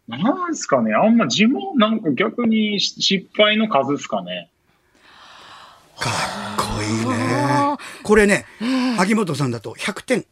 [0.08, 0.94] なんすかね。
[0.94, 4.50] あんま自慢、なんか逆にし失敗の数っすかね。
[6.00, 6.14] かっ
[6.78, 8.46] こいいねあこれね
[8.98, 10.20] 萩本さんだと100点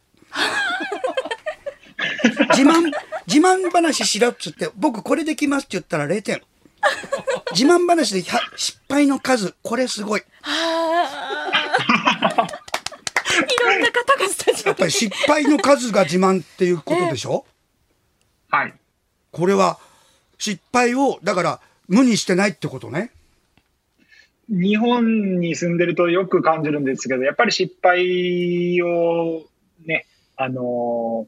[2.55, 2.89] 自慢
[3.27, 6.41] 自慢話しろっつって僕これできますって言ったら0点。
[7.51, 10.21] 自慢話で100失敗の数これすごい。
[10.21, 10.23] い
[13.65, 17.45] ろんな方がスタジオやっぱり失敗の数が自慢っていうことでしょ？
[18.49, 18.73] はい。
[19.31, 19.77] これは
[20.37, 23.11] 失敗をだから無にしてないってことね。
[24.49, 29.43] 日本に住んでるとよく感じるんですけど、やっぱり失敗を
[29.85, 30.05] ね、
[30.37, 31.27] あの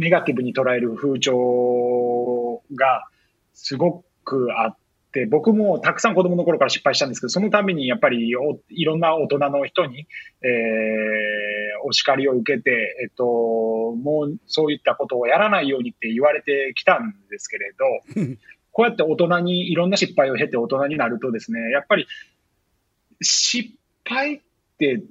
[0.00, 3.06] ネガティブに捉える風潮が
[3.52, 4.76] すごくあっ
[5.12, 10.06] て、僕もたくさん子供の頃から失敗したんですけど、そのためにやっぱりおいろんな大人の人に、
[10.42, 18.36] えーお叱りを受けて、えっと、もうそういったことをやらないようにって言われてきたんですけれど、
[18.72, 22.06] こうやって大人にいろんな失敗を経て大人になるとですね、やっぱり
[23.20, 23.70] 失
[24.04, 24.40] 敗っ
[24.78, 25.02] て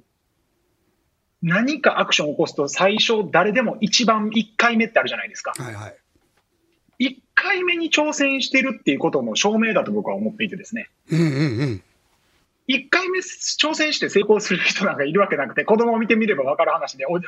[1.42, 5.54] 何かアクションを起こすと最初誰でも一番1回目ってあるじゃないですか。
[5.56, 5.96] はいはい
[7.00, 10.90] 1回目に挑戦してるっていうことの証明だと僕は思っていてですね。
[11.10, 11.82] うんうんうん
[12.68, 17.18] 1回目挑戦して成功する人なんかいるわけなくて、子供を見てみれば分かる話で、お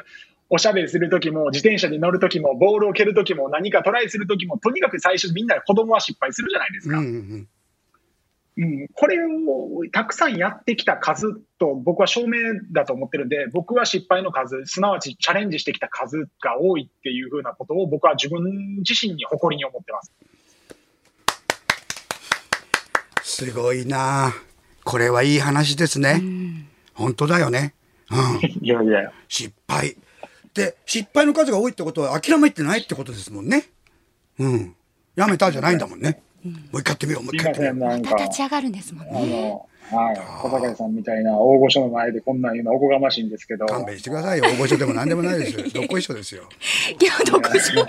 [0.50, 6.98] おしゃべりするときも、自転車に乗るときも、ボールを蹴るときも、何かトライするときも、とにかく最初みんな子供は失敗するじゃないですか。
[6.98, 7.48] うんうんうん
[8.54, 9.28] うん、これを
[9.92, 12.38] たくさんやってきた数と僕は証明
[12.70, 20.12] だと思ってるんで、僕は失敗の数、すなわちチャレンジしてきた数が多いっていうふうなことを僕は自分自身に誇りに思ってます。
[23.22, 24.34] すごいな。
[24.84, 26.20] これはいい話ですね、
[26.92, 27.74] 本当だよね。
[28.10, 28.40] うん。
[28.60, 29.96] いやいや、失敗。
[30.52, 33.70] で失敗の数が多いってことは諦めてないってことですもんね。
[34.38, 34.76] うん。
[35.16, 39.62] やめたじゃないんだもんね、もう一回やってみようもう一回やってみよなんか、立ち上がるんですもんあね。
[39.90, 44.44] の、はい、小坂井さんみたいな大御所の前でこんなん言うのはおこがましいんですけど、う勘弁してくださいよ。
[44.44, 45.64] 大御所でも何でもないですよ。
[45.74, 46.44] どっこいしょですよ。
[47.00, 47.80] いや、どこしょ。
[47.82, 47.86] い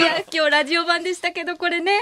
[0.00, 1.92] や、今日ラジオ版でしたけど、これね、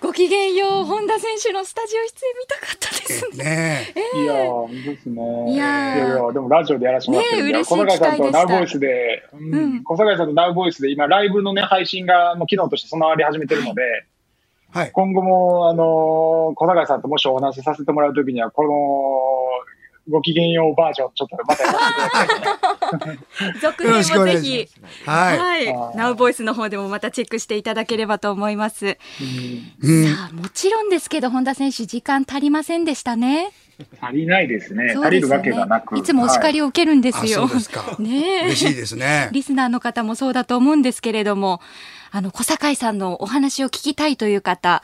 [0.00, 3.44] ごきげんよう、本田選手のスタジオ出演見たかったですね。
[3.44, 4.22] ねえ。
[4.22, 5.52] いやー、ですね。
[5.52, 5.96] いやー。
[5.96, 9.54] いやでもラジオでやらせてもらってるんで、小坂井さんとナウボイスで、うん。
[9.54, 9.84] うん。
[9.84, 14.06] 小坂井さんとナウボイスで今、ライブのね、配信がもう機能として備わり始めてるので、
[14.76, 18.70] はい今後も、あのー小坂井さんともしお話しさせてもらうときには、この、
[20.08, 23.18] ごきげんようバージョン、ちょっとまたやらせていただきたい。
[23.60, 24.68] 続よろしくお願い編もぜひ。
[25.06, 28.98] はい、はいナウボイスの方でもまたチェックしていただければと思います。
[29.82, 33.52] うんさあ、もちろんですけど、本田選手、時間足りませんでしたね。
[34.00, 34.90] 足りないですね。
[34.90, 35.98] すよ足りるわけがなく。
[35.98, 36.66] いつもお叱りを。
[36.66, 37.48] を受けるんですあよ。
[37.48, 41.60] そうですかねえ嬉しいですねリスナーの方もそうだと思うんですけれども、
[42.16, 44.82] あの、小坂井さんのお話を聞きたいという方、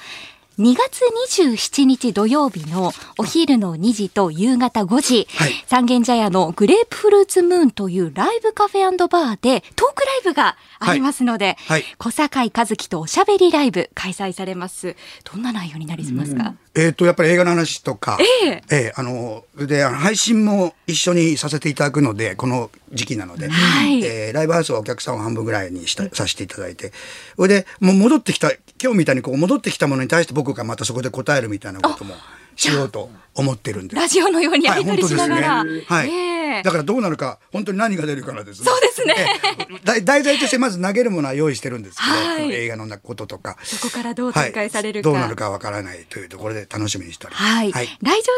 [0.59, 1.01] 2月
[1.47, 5.65] 27日土曜日のお昼の2時と夕方5時、はい。
[5.67, 11.85] 三軒茶屋のグレープフルーツムーンというライブカフェバーでトークライブがありますので、はい。
[11.97, 14.95] 小坂井和樹とおしゃべりライブ開催されます。
[15.25, 18.63] どんな内容になりますか、えっ、とやっぱり映画の話とか、ええ。
[18.71, 24.03] えあので配信も一緒にさせていただくのでこの時期なので、はい。
[24.05, 26.93] えーライブハウスはお客さんを半分ぐらいにしたさせていただいて
[27.37, 28.51] それでもう戻ってきた
[28.83, 32.15] 今日みたいにこう戻ってきたものに対して僕がまたそこで答えるみたいなことも
[32.71, 33.97] しようと思ってるんで。
[33.97, 35.65] ラジオのようにやり取りしながら。
[35.87, 36.33] はい
[36.63, 38.67] だからどうなるか本当に何が出るからですね。
[38.67, 39.15] そうですね
[40.05, 43.57] 題材としてまず投げるものは用意してるんですけど、はい映画のこととか。
[43.63, 45.09] そこからどう展開されるか。
[45.09, 47.45] はい、どうなるかわからないというところで楽しみにしております。
[47.45, 47.89] はい、来場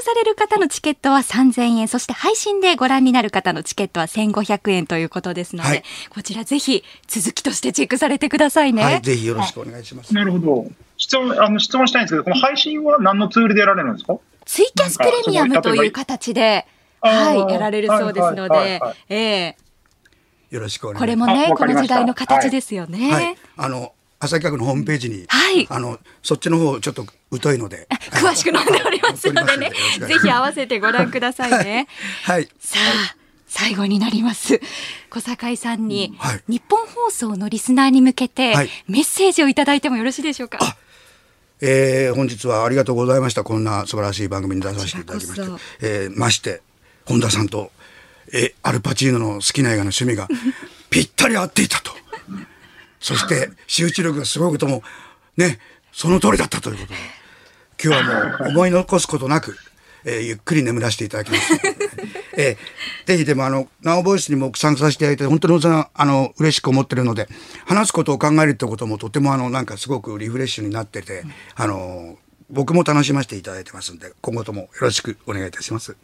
[0.03, 8.85] される方のチケットは3000円、そして配信でご覧になる方のチケットは1500円ということですので、はいこちらぜひ続きとしてチェックされてくださいね。
[8.85, 10.15] はい、ぜひよろしくお願いします。
[10.15, 10.71] なるほど。
[11.05, 14.17] 質問、あの、質問したいんですけど、この配信は何のツールでやられるんですか？
[14.47, 16.67] ツイキャスプレミアムという形で、
[17.03, 19.57] はい、やられるそうですので。
[20.51, 21.27] よろしくお願いします。
[21.27, 23.11] これもね、この時代の形ですよね。
[23.11, 25.67] はい、あの朝日閣のホームページに、はい。
[25.69, 27.05] あのそっちの方ちょっと
[27.43, 31.87] 疎いので、 詳しく載んでおりますのでね、 ぜひ合わせてご覧くださいね。
[32.23, 34.61] はい、さあ、最後になります。
[35.11, 36.43] 小堺さんに、はい。
[36.49, 38.71] 日本放送のリスナーに向けて、はい。
[38.89, 40.59] メッセージをいただいてもよろしいでしょうか？
[41.67, 43.43] えー本日はありがとうございました。
[43.43, 46.61] こんな素晴らしい番組に出させていただきましてえーまして
[47.07, 47.71] 本田さんと、
[48.33, 50.29] えーアルパチーノの好きな映画の趣味が
[50.91, 51.93] ぴったり合っていたと。
[53.01, 54.83] そして集中力がすごいことも
[55.37, 55.59] ね
[55.93, 56.99] その通りだったということで、
[57.83, 59.57] 今日はもう思い残すことなく。
[60.05, 61.51] えーゆっくり眠らせていただきます。
[62.37, 62.57] えー
[63.07, 67.29] ぜひでもあの、ナオボイスにも参加させていただいて、本当にそのあの、嬉しく思ってるので、
[67.67, 71.25] 話すことを考えるってこともとてもあの、なんかすごくリフレッシュになってて、
[71.55, 72.17] あの、
[72.51, 75.97] 僕も楽しませていただいてますんで、今後ともよろしくお願いいたします。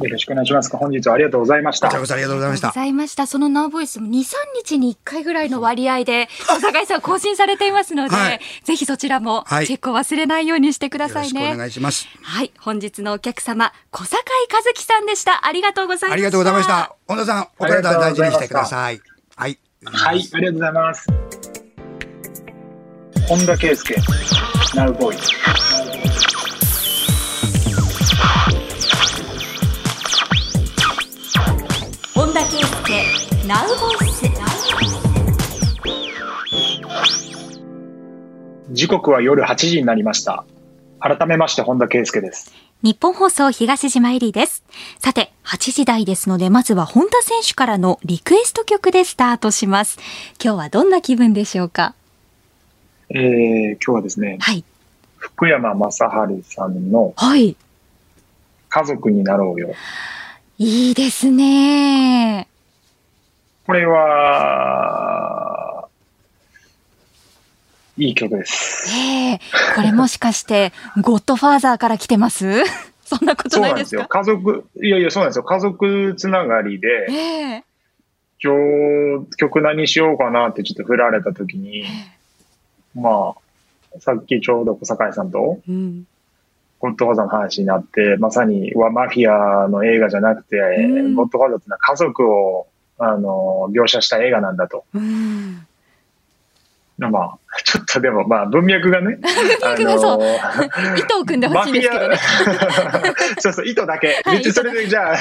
[0.00, 0.76] よろしくお願いします。
[0.76, 2.00] 本日はありがとうございましたこちら。
[2.00, 2.74] こそありがとうございましたご。
[2.74, 3.26] ざいました。
[3.26, 4.24] そのナウボイスも2、3
[4.56, 11.56] 日に1回ぐらいの割合で、小堺さん更新されていますので、はいぜひそちらもはいチェックを忘れないようにしてくだよろしくおさいね。
[11.56, 12.08] 願いします。
[12.22, 14.18] はい、本日のお客様、小堺
[14.52, 15.46] 和樹さんでした。
[15.46, 16.12] ありがとうございました。
[16.12, 16.96] ありがとうございました。
[17.06, 19.00] 本田さん、お体大事にしてください。
[19.36, 19.58] はい。
[19.84, 21.06] はい、ありがとうございます。
[23.28, 23.94] 本田圭佑、
[24.74, 25.18] ナウボーイ。
[25.18, 26.23] 本
[32.84, 33.02] 田圭
[33.42, 33.74] 佑、ナウボ
[34.04, 34.30] イス。
[38.72, 40.44] 時刻は夜8時になりました。
[41.00, 42.52] 改めまして本田圭佑です。
[42.82, 44.64] 日本放送東島エリーです。
[44.98, 49.98] さて、8時台ですので、まずは本田選手からのリクエスト曲でスタートします。
[50.42, 51.94] 今日はどんな気分でしょうか？
[53.08, 54.62] えー、今日はですね、はい。
[55.16, 55.98] 福山雅治
[56.42, 57.56] さんのはい。
[58.68, 59.72] 家族になろうよ。
[60.58, 62.46] いいですね。
[63.66, 65.54] これは、
[67.96, 68.90] いい曲です。
[68.94, 69.40] ええ
[69.76, 72.62] これもしかして、 ゴッドファーザーから来てます？
[73.04, 74.00] そんなことなんですよ。
[74.00, 75.44] ないですか家族、いやいや、そうなんですよ。
[75.44, 77.14] 家族つながりで、え
[77.56, 77.64] え
[78.42, 78.52] 今
[79.24, 81.84] 日曲何しようかなってちょっと振られた時に、
[82.94, 83.34] ま
[83.96, 86.06] あ、さっきちょうど小堺さんとうん。
[86.80, 92.66] ゴッドファーザーの話になって、まさにはマフィアの映画じゃなくて、うんゴッドファーザーってのは家族を、
[92.98, 94.84] あの、描写した映画なんだと。
[94.94, 95.66] うん。
[96.96, 102.16] まあ、ちょっとでも、まあ、文脈がね、 文脈がそうあ 糸を組んでほしいんですけどね。
[103.38, 104.22] そうそう、糸だけ。
[104.24, 105.16] はいそれで、じゃあ、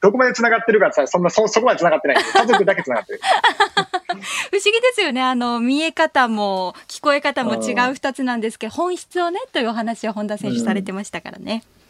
[0.00, 2.16] どこまで繋がってるかさ、そんな、そ、そこまで繋がってない。
[2.22, 3.20] 家族だけ繋がってる。
[3.22, 4.18] 不思
[4.50, 5.22] 議ですよね。
[5.22, 11.62] あの、見え方も聞こえ方も違う二つなんですけど、本質をね、というお話を本田選手されてましたからね。
[11.76, 11.81] うん。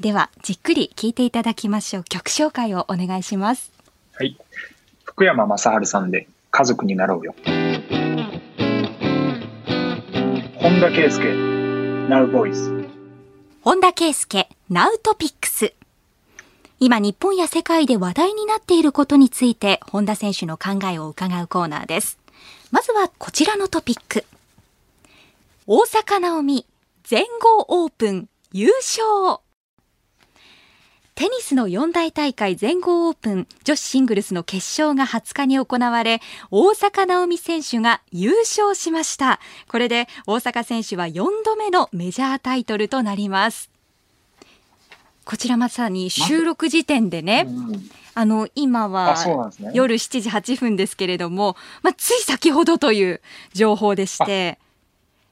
[0.00, 2.04] では、じっくり聞いていただきましょう。
[2.04, 3.72] 曲紹介をお願いします。
[4.14, 4.36] はい。
[5.04, 7.34] 福山雅治さんで、家族になろうよ。
[10.56, 12.88] 本田圭佑、Now Boys。
[13.62, 15.74] 本田圭佑、ナウトピックス。
[16.80, 22.18] 今日本や世界で話題になっていることについて本田選手の考えを伺うコーナーです。
[22.70, 24.24] まずはこちらのトピック。
[25.66, 26.64] 大坂なおみ
[27.04, 29.40] 全豪オープン優勝
[31.14, 36.20] テニスの四大大会全豪オープン女子シングルスの決勝が20日に行われ、
[36.50, 39.38] 大坂なおみ選手が優勝しました。
[39.68, 43.70] これで大坂選手は4度目のメジャータイトルとなります。
[45.24, 49.14] こちらまさに収録時点でね、うんあの、今は
[49.72, 53.20] 夜7時8分ですけれども、まあ、つい先ほどという
[53.52, 54.58] 情報でして、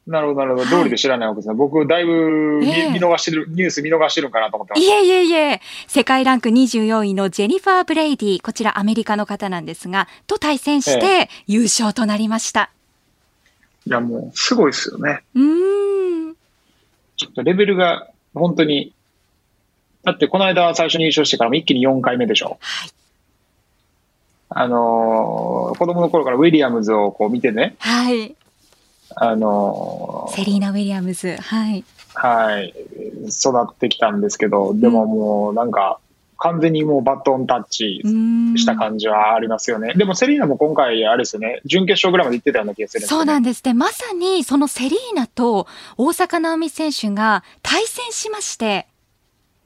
[0.09, 0.65] なるほど、なるほど。
[0.65, 1.55] 通りで知らないわけですね。
[1.55, 12.59] 僕、だいぶ見、ええ見逃してる、ニュース見逃してるんかなと思っていえいえいえ、世界ランク24位のジェニファー・ブレイディ、こちらアメリカの方なんですが、と対戦して優勝となりました。
[12.59, 12.71] た。
[13.87, 15.21] いや、もう、すごいですよね。
[15.35, 16.35] うーん。
[17.17, 18.95] ちょっとレベルが、本当に。
[20.05, 22.57] だって、この間最初に優勝してからも一気に4回目でしょ。
[22.61, 22.91] はい。
[24.51, 28.35] あのー子供の頃からウィリアムズをこう見てね、はい。
[29.17, 31.37] あのーセリーナ・ウィリアムズ。
[31.37, 31.85] はい。
[32.15, 32.75] はい、
[33.29, 36.01] 育ってきたんですけど、でももうなんか、
[36.41, 38.01] 完全にもうバトンタッチ
[38.57, 39.95] した感じはありますよね。
[39.95, 43.75] でもセリーナも今回、あれですよね、準決勝ぐらいまで行ってたような気がするんですそうなんですね。
[43.75, 48.87] まさにそのセリーナと大坂なおみ選手が対戦しまして、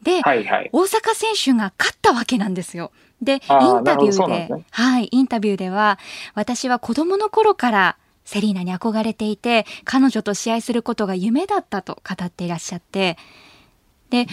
[0.02, 0.70] で、はいはい。
[0.72, 2.90] 大坂選手が勝ったわけなんですよ。
[3.20, 3.38] で、イン
[3.84, 5.98] タビューで、ですねはい、インタビューでは、
[6.34, 13.16] 私は子供の頃からセリーナに憧れていて、彼女と試合することが夢だったと語っていらっしゃって、
[14.10, 14.26] で、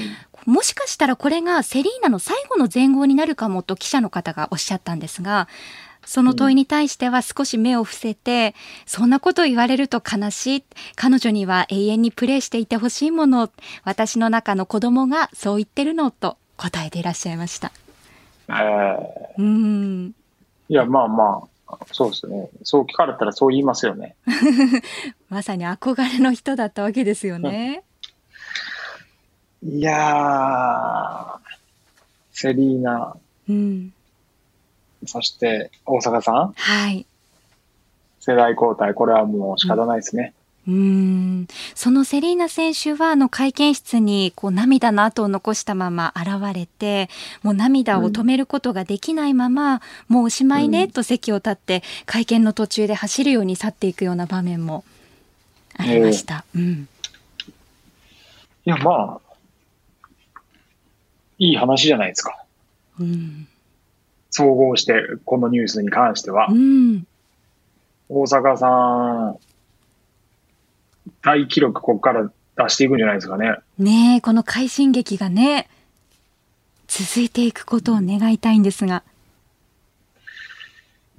[0.45, 5.47] もしかしたらこれがセリーナの最後の全豪になるかもと記者の方がおっしゃったんですが、
[6.05, 10.63] その問いに対しては少し目を伏せて、そんなこと言われると悲しい。
[10.95, 13.49] 彼女には永遠にプレーしていてほしいもの。
[13.83, 17.71] 私の中の子供がそう言ってるのと答えていらっしゃいました。
[18.49, 18.97] えー
[19.37, 20.15] うーん。
[20.67, 21.47] いや、まあまあ、
[21.91, 22.49] そうですね。
[22.63, 24.15] そう聞かれたらそう言いますよね。
[25.29, 27.83] まさに憧れの人だったわけですよね。
[29.63, 31.39] いやー、
[32.31, 33.15] セリーナ、
[33.47, 33.93] うん。
[35.05, 37.05] そして大阪さん、はい。
[38.19, 40.33] 世代交代、これはもう仕方ないですね。
[40.67, 47.09] うーんそのセリーナ選手はあの会見室にこう涙の跡を残したまま現れて
[47.41, 54.83] もう涙を止めることができないまま、もうおしまいねと席を立って会見の途中で走るように去っていくような場面も
[55.77, 56.45] ありました。
[56.55, 56.87] うん、
[58.65, 59.35] いや、まあ、
[61.37, 62.43] いい話じゃないですか。
[62.99, 63.47] うん
[64.31, 64.93] 総合して、
[65.25, 66.53] このニュースに関してはう。
[66.53, 67.07] ん
[68.09, 68.67] 大阪さ
[69.31, 69.37] ん、
[71.21, 73.57] 大記録ここから出していくんじゃないですかね。
[73.77, 75.69] ねえこの快進撃がね
[76.87, 79.03] 続いていくことを願いたいんですが。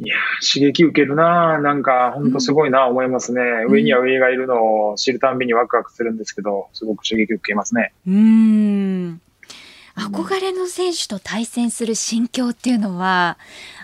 [0.00, 3.42] いやー、刺激受けるなーなんか、ほんとすごいな思いますね。
[3.68, 7.92] 上には上がいるのを知るたんびにワクワクするんですけど、すごく刺激受けますね。
[8.06, 9.20] うーん
[9.96, 13.36] 憧れの選手と対戦する心境っていうのは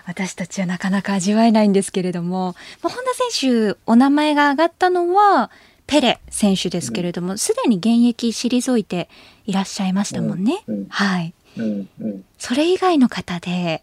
[0.07, 5.51] 私たちはなかなか味わえないんですけれども、まあ、本田選手お名前が挙がったのは
[5.87, 9.09] ペレ選手ですけれどもすで、に現役退いて
[9.45, 10.63] いらっしゃいましたもんね。
[10.67, 10.75] うん。
[10.75, 10.85] うん。
[10.89, 11.33] はい。
[11.57, 12.25] うん、うん。
[12.37, 13.81] それ以外の方で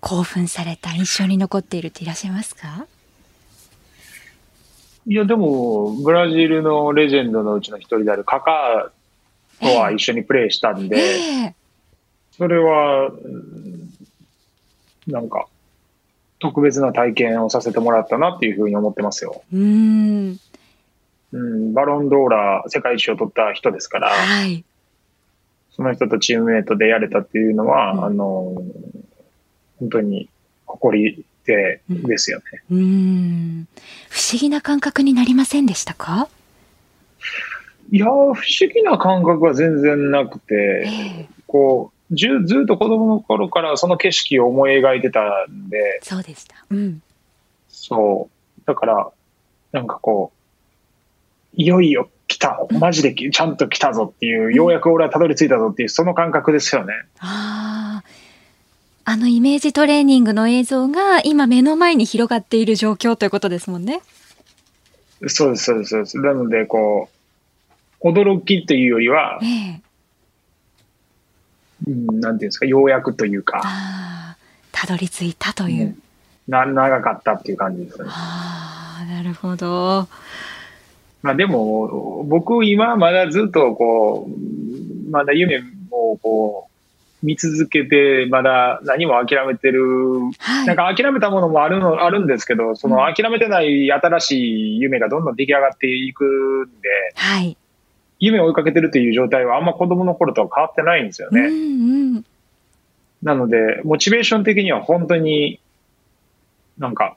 [0.00, 2.86] 興奮された印象に残っているっていらっしゃいますか？
[5.06, 8.92] いや、でも、ブラジルのレジェンドのうちの一人であるカカ
[9.60, 11.54] とは一緒にプレーしたんで、ええ。
[12.36, 13.90] それは、うん
[15.06, 15.46] なんか、
[16.40, 19.42] 特別な体験をさせてもらったなっていうふうに思ってますよ。
[19.50, 20.38] うーん
[21.32, 24.64] うん、バロンドーラ世界一を取った人ですから、はい
[25.70, 28.62] その人とチームメイトでやれたっていうのは、うんあの、
[29.78, 30.28] 本当に
[30.66, 32.44] 誇りでですよね。
[32.68, 33.68] うーん
[34.08, 36.28] 不思議な感覚になりませんでしたか？
[37.92, 38.34] いやー、不思
[38.74, 40.90] 議な感覚は全然なくて、え
[41.22, 46.56] えこう、じゅずっと子供の頃からその景色を思い描いてたんで、そうでした。
[46.70, 47.02] うん。
[47.68, 48.62] そう。
[48.66, 49.10] だから、
[49.70, 50.37] なんかこう、
[51.58, 56.94] いよいよ来た、マジできちゃんと来たぞっていう、ようやく俺はたどり着いたぞっていう、その感覚ですよね。
[57.18, 58.08] ああ。
[59.04, 64.02] あのイメージトレーニングの映像が今目の前に広がっている状況ということですもんね。
[65.26, 66.18] そうです、そうです、そうです。
[66.18, 67.08] なので、こ
[68.02, 69.80] う、驚きというよりはえ、え。
[71.88, 73.62] うん、なんていうんですか、ようやくというか。
[74.70, 75.86] たどり着いたという。
[75.86, 76.02] うん
[76.48, 78.08] な長かったっていう感じですね。
[78.08, 80.08] ああ、なるほど。
[81.22, 85.60] まあでも、僕今まだずっとこう、まだ夢
[85.90, 86.68] をこ
[87.22, 89.82] う、見続けて、まだ何も諦めてる、
[90.38, 90.66] はい。
[90.66, 97.56] なんか諦めたものもあるの、あるんですけど、その諦めてない新しい夢がどんどん出来上がっていくんで、はい。
[98.20, 101.48] 夢を追いかけてるという状態はあんま子供の頃とは変わってないんですようんね。
[101.48, 102.24] うん。
[103.22, 105.60] なので、モチベーション的には本当に、
[106.78, 107.16] なんか、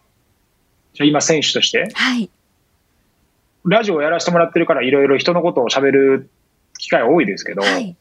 [0.94, 2.30] じゃあ今選手として、はい。
[3.66, 6.30] ラジオをやらせてもらってるからいろいろ人のことを喋る
[6.78, 7.96] 機会多いですけど、はい。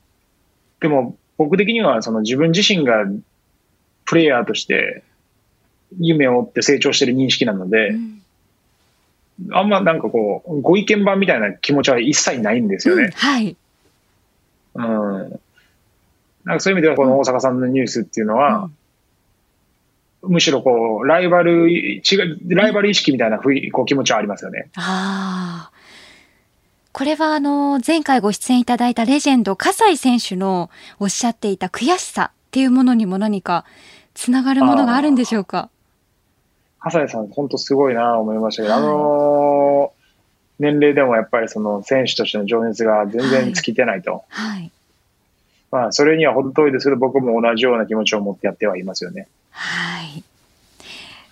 [0.81, 3.05] でも僕的にはその自分自身が
[4.05, 5.03] プレイヤーとして
[5.99, 8.23] 夢を追って成長してる認識なのでう、ん
[9.53, 13.11] あんまなんかこう、ご意見番みたいな気持ちは一切ないんですよね。
[13.15, 13.57] はい。
[14.75, 15.41] うん。
[16.45, 18.71] なんかそういう意味ではこの大阪さんのニュースっていうのは、
[20.23, 24.69] むしろこう、ライバル、違う、ライバル意識みたいなふいこう気持ちはありますよね。
[24.77, 25.81] ああ。
[26.93, 33.65] これはあの、前回ご出演いただいたレジェンド、葛西選手のおっしゃっていた悔しさっていうものにも何か
[34.15, 35.71] つながるものがあるんでしょうか？
[36.81, 40.01] 笠井さん、本当すごいな思いましたけど、はいあのー
[40.63, 44.25] 年齢でもやっぱりその選手としての情熱が全然尽きてないと。
[44.29, 44.71] はい。
[45.71, 49.29] まあ、それには程遠いですけど、僕も同じような気持ちを持ってやってはいますよね。
[49.51, 50.25] はい。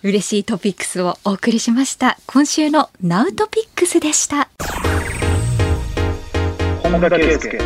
[0.01, 2.17] 嬉しいトピックスをお送りしました。
[2.25, 4.49] 今週のナウトピックスでした。
[6.81, 7.59] 本田圭佑、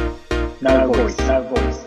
[0.61, 1.82] ナウボイス。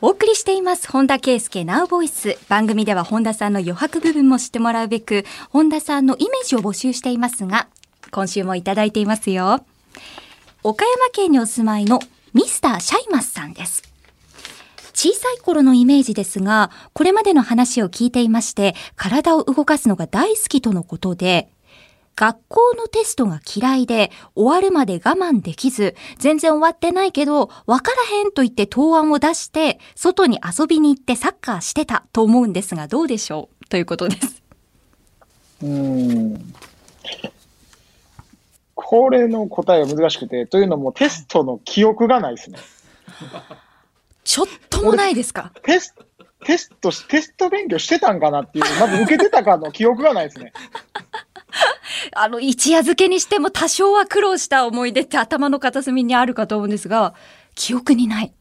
[0.00, 7.66] お送りしています本田圭佑ナウボイス番組では本田さんの余白部分も知ってもらうべく本田さんのイメージを募集していますが
[8.12, 9.64] 今週もいただいていますよ。
[10.62, 11.98] 岡山県にお住まいの
[12.32, 13.82] ミスターシャイマスさんです。
[14.94, 21.48] 小さい頃のイメージですが、これまでの話を聞いていまして、体を動かすのが大好きとのことで、
[22.18, 33.66] 学校のテストが嫌いで、終わるまで我慢できず、全然終わってないけど、わからへんと言って答案を出して、外に遊びに行ってサッカーしてたと思うんですが、どうでしょう？
[33.66, 34.42] ということです。
[35.62, 36.52] うん。
[38.74, 42.58] これの答えは難しくて、というのもテストの記憶がないですね。
[44.24, 45.52] ちょっともないですか？
[45.62, 45.94] テス
[46.44, 50.52] テストし、テスト勉強してたんかなっていう、まず受けてたかの記憶がないですね。
[52.14, 57.14] あの、一夜漬けにしても多少は苦労した思い出って頭の片隅にあるかと思うんですが、
[57.54, 58.32] 記憶にない。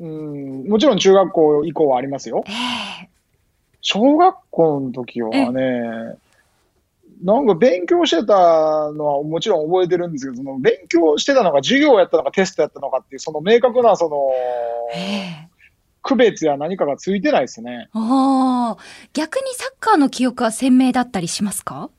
[0.00, 2.44] うん、もちろん中学校以降はありますよ。
[2.46, 2.52] え
[3.04, 3.08] え
[3.82, 6.16] 小学校の時はね、
[7.24, 14.30] なんか勉強してたのはもちろん覚えてるんですけど、その勉強してたのが授業やったのかテストやったのかっていう、その明確なその
[14.94, 15.48] ええ
[16.02, 17.88] 区別や何かがついてないですね。
[17.92, 18.82] ああ、
[19.12, 21.90] 逆にサッカーの記憶は鮮明だったりしますか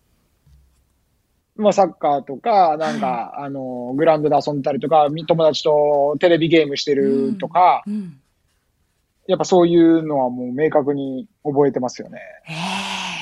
[1.56, 8.20] まあサッカーとか、なんか、あの、グラウンドで遊んだりとか、み友達とテレビゲームしてるとか、うん。
[9.28, 12.20] やっぱそういうのはもう明確に覚えてますよね。
[12.48, 13.14] ええ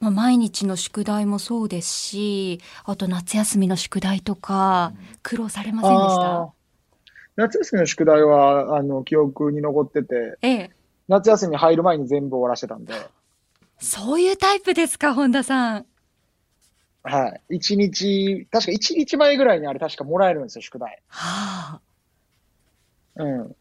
[0.00, 4.92] まあ、毎日の宿題もそうですし、あと夏休みの宿題とか、
[5.22, 6.48] 苦労されませんでしあたー
[7.36, 10.70] 夏休みの宿題は、あの、記憶に残ってて、ええ。
[11.08, 12.94] 夏休み入る前に全部終わらせてたんで、
[13.78, 15.86] そういうタイプですか、本田さん。
[17.02, 17.56] はい。
[17.56, 21.00] 一日、確か一日前ぐらいにあれ確かもらえるんですよ、宿題。
[21.08, 21.80] はあ。
[23.16, 23.56] うん。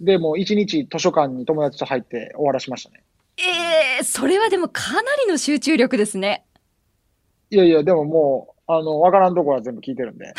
[0.00, 3.04] で、もう一日図書館に友達と入って終わらしましたね。
[3.38, 6.44] ええそれはでもかなりの集中力ですね。
[7.50, 10.34] いやいや、でももう、あの、わからんところは全部聞いてるんで。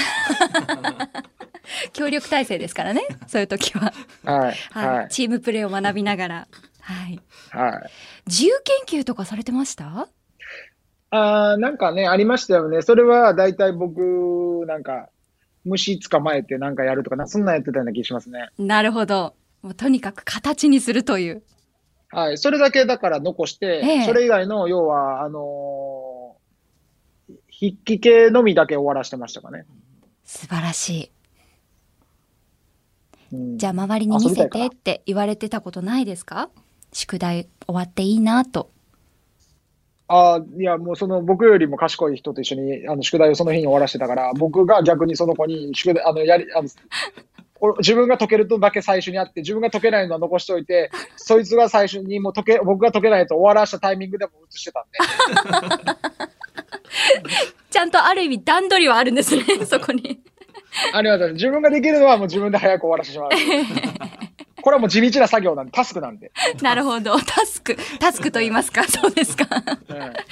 [1.93, 3.93] 協力体制ですからね、 そういう時は。
[4.23, 4.55] はい。
[4.71, 4.87] はい。
[4.97, 5.09] はい。
[5.09, 6.47] チームプレーを学びながら。
[6.81, 7.19] はい。
[7.51, 7.89] はい。
[8.27, 10.07] 自由研究とかされてました？
[11.15, 12.81] あーなんかね、ありましたよね。
[12.81, 15.09] それは大体僕、なんか、
[15.65, 18.49] 虫捕まえてなんかやるとかな、そんなんやってたような気しますね。
[18.57, 19.35] なるほど。
[19.61, 21.43] もうとにかく形にするという。
[22.09, 22.37] はい。
[22.37, 26.43] それだけだから残して、ええそれ以外の、要は、あのー
[27.59, 29.65] 筆記系のみだけ終わらしてましたかね。
[30.25, 31.11] 素晴らしい。
[33.31, 36.49] うんじゃあ周りに見せてって言われてたことないですか？
[36.91, 38.69] 宿題終わっていいなと。
[40.13, 46.69] ああ、いや、もうその僕よりも賢い人と一緒にあの宿題をその日に終わらしてたから、僕が逆にその子に宿題、あの、やり、あの、
[47.59, 54.99] 俺自分が解けるとだけ最初にやって、自分が解けないのは残しておいて、そいつが最初にもう解け、僕が解けないと終わらしたタイミングでも映してたんで。
[57.71, 60.21] ちゃんとある意味段取りはあるんですね、そこに。
[60.93, 61.43] ありがとうございます。
[61.43, 63.29] 自分ができるのはもう自分で早く終わらせてしまう。
[64.63, 66.31] これはもう地道な作業なんで、タスクなんで。
[66.63, 67.17] なるほど。
[67.19, 69.43] タスク、タスクと言いますか そうですか。
[69.53, 69.73] はい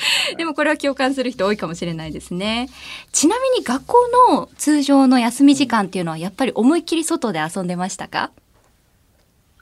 [0.38, 2.70] でもこれは共感する人多いかもしれないですね。
[3.12, 3.98] ちなみに学校
[4.30, 8.32] の通常の休み時間っていうのはやっぱり思いっきり外で遊んでましたか？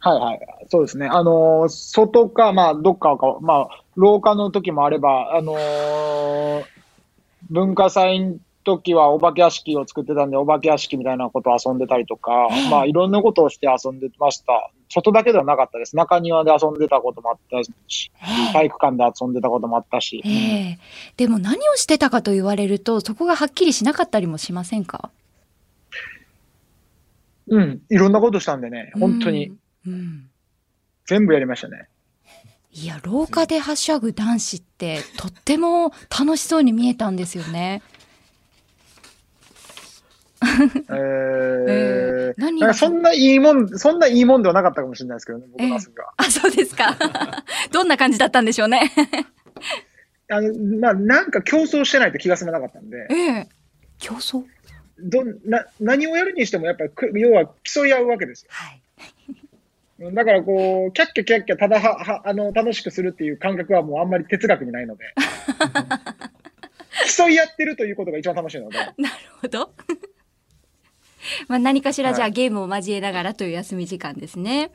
[0.02, 0.40] はいはい。
[0.70, 1.08] そうですね。
[1.08, 6.64] あのー外か、まあ、どっかか、まあ、廊下の時もあれば、あのー
[7.50, 14.72] 文化祭の時はお化け屋敷を作ってたんで、お化け屋敷みたいなことを遊んでたりとか、まあ、いろんなことをして遊んでました。
[14.90, 15.96] 外だけではなかったです。
[15.96, 18.12] 中庭で遊んでたこともあったし、
[18.54, 20.22] 体育館で遊んでたこともあったし。
[20.26, 20.80] ええ
[21.18, 25.10] でも何をしてたかと言われるとそこがはっきりしなかったりもしませんか？
[27.48, 27.82] うん。
[27.90, 29.52] いろんなことしたんでね、本当に。。
[29.88, 29.94] うん。
[29.94, 30.30] うん
[31.06, 31.88] 全部やりましたね。
[32.72, 37.82] いや、廊下ではしゃぐ男子ってとっても楽しそうに見えたんですよね。
[40.42, 42.68] えー、何が？
[42.68, 46.14] なんかそんないいもん、そんないいもんではなかったかもしれないですけどね、僕の遊びは。
[46.18, 46.98] あ、そうですか。
[47.72, 48.92] どんな感じだったんでしょうね。
[50.30, 53.48] あの、まあ、なんか競争してないと気が済まなかったんで、ええ
[54.00, 54.44] 競争？
[55.02, 58.50] どな何をやるにしても、やっぱりく、要は競い合うわけですよ。
[58.52, 58.82] はい。
[60.14, 65.04] だからこう、キャッキャキャッキャただははあの楽しくするっていう感覚はもうあんまり哲学にないので、
[67.18, 68.96] 競い合ってるということが一番楽しいので、なる
[69.42, 69.74] ほど。
[71.48, 74.72] まあ何かしらじゃあはいゲームを交えながらという休み時間ですね。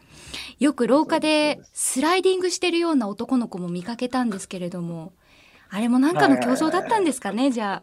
[0.59, 5.13] よく廊下でスライディングしてるような男の子も見かけたんですけれども、
[5.71, 7.83] あれもなんかの競争だったんですかね、じゃ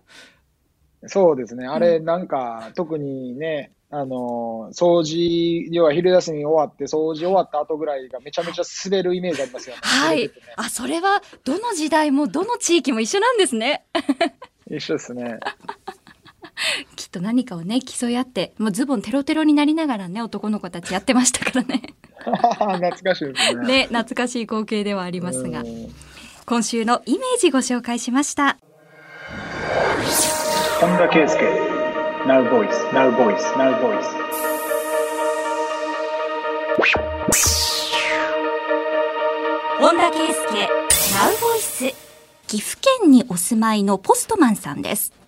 [1.03, 1.07] あ。
[1.07, 9.82] そうですね、あれ、なんか、特にね、あの掃除、要は昼休み終わって、掃除終わった後ぐらいがめちゃめちゃ滑るイメージありますよね。
[9.84, 10.32] はいね。
[10.55, 13.84] あ、それはどの時代もどの地域も一緒なんですね。
[14.72, 15.39] 一緒ですね。
[16.95, 21.82] きっと何かをね、競い合って、もうズボンテロテロになりながらね、男の子たちやってましたからね。
[22.22, 23.66] 懐かしいですね。
[23.66, 25.64] ね、懐かしい光景ではありますがう。
[25.64, 25.88] ん
[26.45, 28.57] 今週のイメージご紹介しました。
[30.80, 31.38] 本田圭佑、
[32.26, 34.22] Now Voice, Now Voice, Now Voice。
[39.80, 40.68] 本田圭佑、
[41.16, 41.86] ナウボイス。
[42.47, 45.20] 岐阜県にお住まいのポストマンさんです。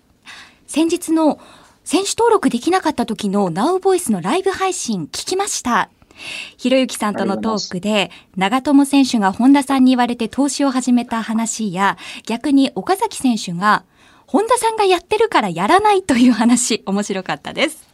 [0.74, 1.38] 先日の
[1.84, 5.88] 選手登録できなかった時の Now Voice のライブ配信聞きました。
[6.56, 11.96] ひろゆきさんとのトークで、長友選手が本田さんに言われて投資を始めた話や、
[12.26, 13.84] 逆に岡崎選手が、
[14.26, 17.93] 本田さんがやってるからやらないという話、面白かったです。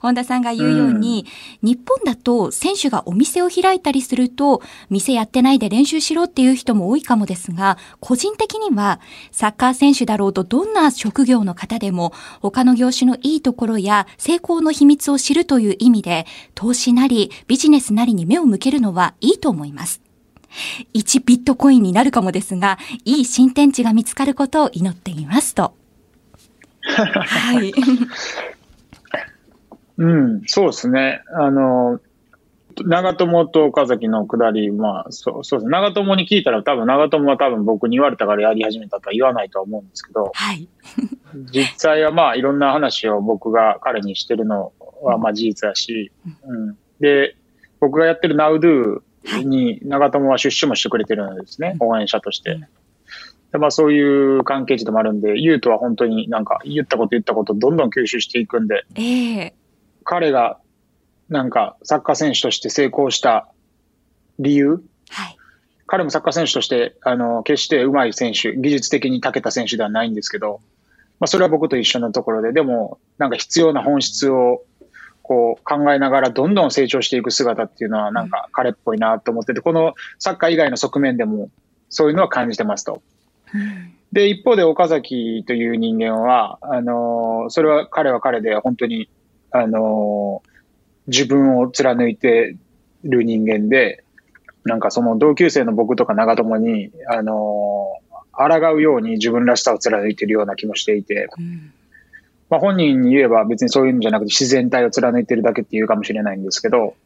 [0.00, 1.26] 本田さんが言うように、
[1.62, 9.00] 日本だと選手がお店を開いたりすると、店やってないで練習しろっていう人も多いかもですが、個人的には
[9.32, 20.00] サッカー選手だろうとどんな職業の方でも、他の業種のいいところや成功の秘密を知るという意味で、投資なりビジネスなりに目を向けるのはいいと思います。
[20.94, 25.74] 1ビットコインになるかもですが、いい新天地が見つかることを祈っていますと。
[26.86, 27.72] はい。
[29.98, 31.22] うん、そうですね。
[31.34, 32.00] あの、
[32.84, 35.70] 長友と岡崎のくだり、まあ、そうそうですね。
[35.70, 40.68] 長友に聞いたら多分長友は多分僕に言われたからやり始めたとは言わないとは思うんですけど、はい。
[41.52, 44.72] 実際はまあいろんな話を僕が彼にしてるの
[45.02, 46.12] はまあ事実だし、
[46.46, 46.76] うん。
[47.00, 47.36] で、
[47.80, 49.00] 僕がやってる NowDo
[49.44, 51.76] に長友は出資もしてくれてるんですね。
[51.80, 52.58] 応援者として。
[53.52, 59.54] でまあそういう関係値でもあるんで、ユウとは本当になんか言ったこと言ったことどんどん吸収していくんで、ええ
[60.06, 60.58] 彼が
[61.28, 63.48] なんかサッカー選手として成功した
[64.38, 65.36] 理由、はい。
[65.86, 70.60] 彼もサッカー選手として、あの、決して上手い選手、技術的に長けた選手ではないんですけど、
[71.18, 74.62] まあ、それは僕と一緒のところで、でも、なんか必要な本質を、
[75.22, 81.50] こう考えながらどんどん成長していく姿っていうのはなんか彼っぽいなと思ってて、このサッカー以外の側面でも
[81.88, 83.02] そういうのは感じてますと。
[83.52, 89.08] うんで、一方で岡崎という人間は、あのーそれは彼は彼で本当に、
[89.60, 90.48] あのー
[91.08, 92.56] 自分を貫いて
[93.04, 94.02] る人間で、
[94.64, 101.72] なんかその同級生の僕とか長友に、あのー抗うように自分らしさを貫いてるような気もしていて、うん。
[102.50, 106.96] まあ本人に言えば別にそういうんじゃなくて自然体を貫いてるだけっていうかもしれないんですけど、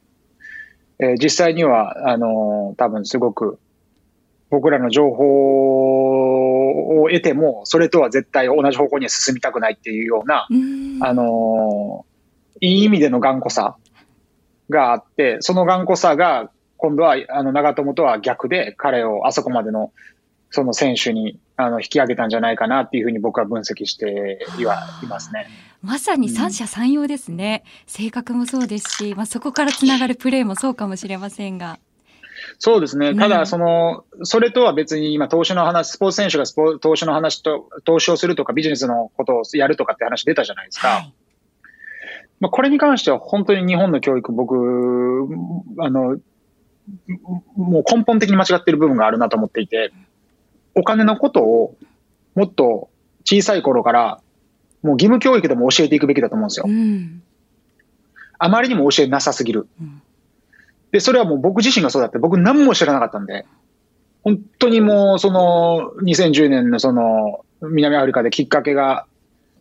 [0.99, 3.59] えー実際には、あのー多分すごく
[4.49, 10.99] 僕らの情報を得ても、それとは絶対同じ方向には進みたくないっていうような、うん。
[11.05, 12.10] あのー
[12.61, 13.77] いい意味での頑固さ
[14.69, 19.93] があって、その頑固さが今度はあの長友とは逆で彼をあそこまでの
[20.51, 25.47] その選手にあの引き上げたんじゃないかなっていうふうに僕は分析してはいますね。
[25.83, 27.65] まさに三者三様ですね。
[27.87, 31.79] 性格もそうですし、まあ、そこからつながるプレーもそうかもしれませんが。
[32.59, 33.15] そうですね。
[33.15, 40.89] たうんだ、その、それとは別に今、投資の話、スポーツ選手がスポ投資の話と、投資をするとかビジネスのことをやるとかって話出たじゃないですか。
[40.89, 41.15] はい。
[42.41, 44.55] まあ、これに関しては本当に日本の教育、僕、
[45.79, 46.19] あの、
[47.57, 49.93] もう根本的に間違ってる部分があるなと思っていて、
[50.75, 51.77] お金のことを
[52.35, 52.89] もっと
[53.25, 54.21] 小さい頃から、
[54.83, 56.73] もう義務教育でも教えていくべきだと思うんですよう。
[56.73, 57.23] ん。
[58.39, 60.03] あまりにも教えなさすぎるうん。
[60.93, 63.45] で、それはもう僕自身がそうだって、僕何も知らなかったんで、
[64.23, 69.07] 本当にもうその2010年のその南アフリカできっかけが、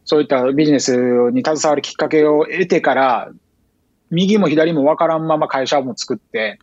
[0.09, 0.95] そういったビジネス
[1.31, 3.29] に携わるきっかけを得てから、
[4.09, 6.57] 右も左も分からんまま会社も作って、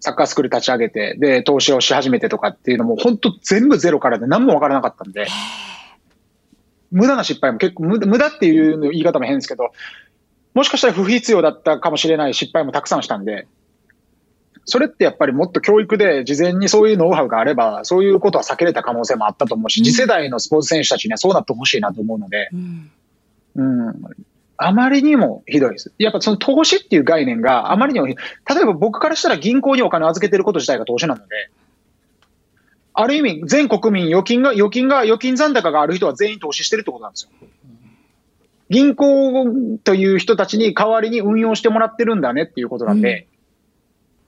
[0.00, 5.28] サッカースクール立ち上げて、で、投資をし始めてとかっていうのも、本当全部ゼロからで何も分からなかったんで、
[6.90, 9.70] 無駄な失敗も結構、無無駄っていう言い方も変ですけど、
[10.52, 13.46] もしかしたら不必要だったかもしれない失敗もたくさんしたんで、
[14.64, 22.90] それってやっぱりもっと教育で事前にそういうノウハウがあれば、そういうことは避けれた可能性もあったと思うし、うん次世代のスポーツ選手たちにはそうなってほしいなと思うので、うん。
[23.56, 23.94] うん。
[24.56, 25.92] あまりにもひどいです。
[25.98, 31.50] やっぱその投資っていう概念があまりにもひ、例えば僕からしたら銀行にお金を預けてること自体が投資なので、
[32.92, 37.30] ある意味全国民預金が、預金が、預金残高がある人は全員投資してるってことなんですよ。
[38.68, 43.26] 銀行という人たちに代わりに運用してもらってるんだねっていうことなんで、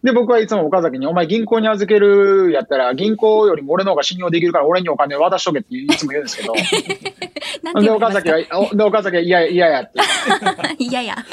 [0.03, 6.53] で、僕はいつも岡崎に、お前銀行に預けるやったら、銀行よりも俺の方が信用できるから俺にお金渡しとけっていつも言うんですけど、
[7.81, 10.03] で、岡崎は、おで、岡崎は嫌や、嫌やって。
[10.03, 10.07] す
[10.83, 11.17] いやいや。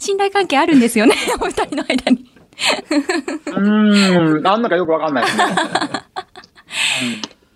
[0.00, 2.26] 信頼関係あるんですよね、お二人の間に。
[3.46, 5.44] うーん、あんのかよくわかんないですね。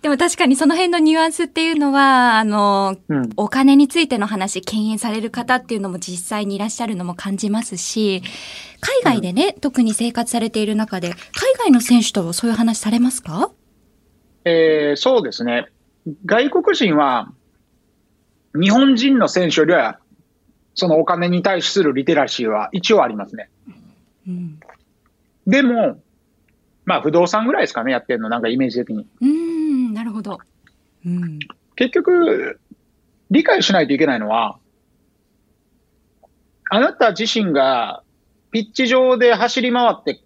[0.01, 3.29] でも確かにその辺のニュアンスっていうのは、あの、うん。
[3.35, 8.21] お金についての話、敬遠される方っていうのも実際にいらっしゃるのも感じますし、
[8.79, 11.17] 海外でね、特に生活されている中で、海
[11.57, 13.51] 外の選手とそういう話されますか？
[14.45, 15.67] えーそうですね。
[16.25, 17.33] 外国人は、
[18.53, 19.99] 日本人の選手よりは、
[20.75, 23.49] そのお金に対するリテラシーは一応ありますね。
[24.27, 24.59] うん。
[25.47, 25.99] でも、
[26.85, 29.05] まあ不動産ぐらいですかね、やってるの、なんかイメージ的に。
[29.21, 30.39] うーん、なるほど。
[31.05, 31.39] うん。
[31.75, 32.59] 結局、
[33.29, 34.57] 理解しないといけないのは、
[36.69, 38.03] あなた自身が
[38.51, 40.21] ピッチ上で走り回って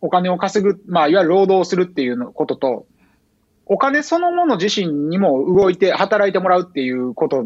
[0.00, 2.86] お金を稼ぐ、まあ、いわゆる労働をするっていうのことと、
[3.66, 7.44] お金そのもの自身にも動いて働いてもらうっていうこと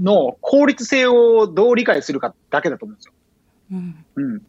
[0.00, 3.12] の効率性をどう理解するかだけだと思うんですよ。
[3.72, 4.04] うん。
[4.16, 4.42] うん。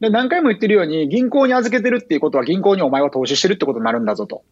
[0.00, 4.42] で、何回も言ってるように、銀行に預けてるっていうことは銀行にお前は投資してるってことになるんだぞと。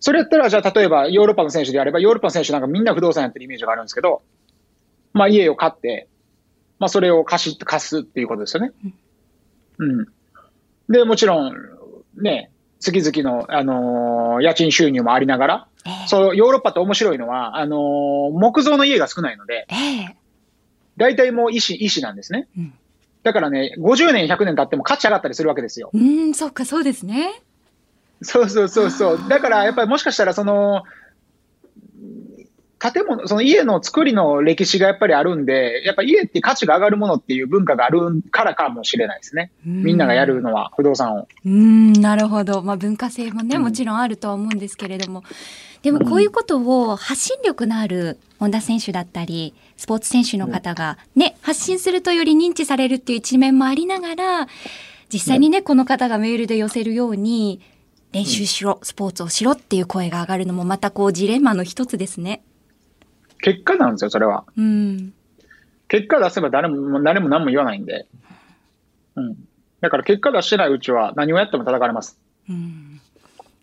[0.00, 4.22] それやったら、じゃあ例えばヨーロッパの選手であれば、ヨーロッパの選手なんかみんな不動産やってるイメージがあるんですけど、
[5.12, 6.08] まあ家を買って、
[6.78, 8.72] まあそれを貸し、貸すっていうことですよね。
[9.78, 10.06] うん。
[10.88, 11.54] で、もちろん、
[12.22, 19.74] ね、月々の、あのー家賃収入もありながら、ええそう、ヨーロッパって面白いのは、あのー木造の家が少ないので、え
[20.10, 20.16] え
[20.98, 22.48] 大体もう石、石なんですね。
[22.56, 22.74] うん
[23.22, 25.90] だからね、50年、100年経っても価値上がったりするわけですよ。
[25.92, 27.42] うーん、そっか、そうですね。
[28.22, 29.28] そうそうそうそう。
[29.28, 30.84] だから、やっぱりもしかしたら、その、
[32.78, 38.00] 建物、その家の作りの歴史がやっぱりあるんで、やっぱ家って価値が上がるものっていう文化がある
[38.30, 39.50] からかもしれないですね。
[39.64, 41.20] みんながやるのは不動産を。
[41.20, 42.62] うーん、なるほど。
[42.62, 45.24] まあ文化性もね、うんもちろんあるとは思うんですけれども。
[45.82, 54.48] でもこういうことを発信力のある本田選手だったり、スポーツ選手の方がね、発信するとより認知されるっていう一面もありながら、
[55.12, 57.60] 実際にね、この方がメールで寄せるように、
[58.12, 62.42] 練習しろ、スポーツをしろっていう声が上がるのもまたこうジレンマの一つですね。
[63.42, 64.44] 結果なんですよ、それは。
[64.56, 65.12] うん。
[65.88, 68.06] 結果出せば誰も、誰も何も言わないんで。
[69.16, 69.36] うん。
[69.80, 72.18] だから結果出してないうちは何をやっても叩かれます。
[72.48, 73.00] うん。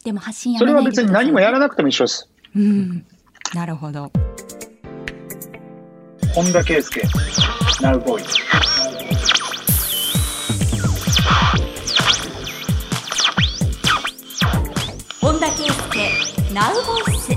[0.04, 2.30] でも発信やそれは別に何もやらなくても一緒です。
[2.56, 3.06] うん。
[3.54, 4.12] なるほど。
[6.34, 7.02] 本田圭佑、
[7.82, 8.53] ナウボーイ。
[16.54, 17.34] ナウボイス。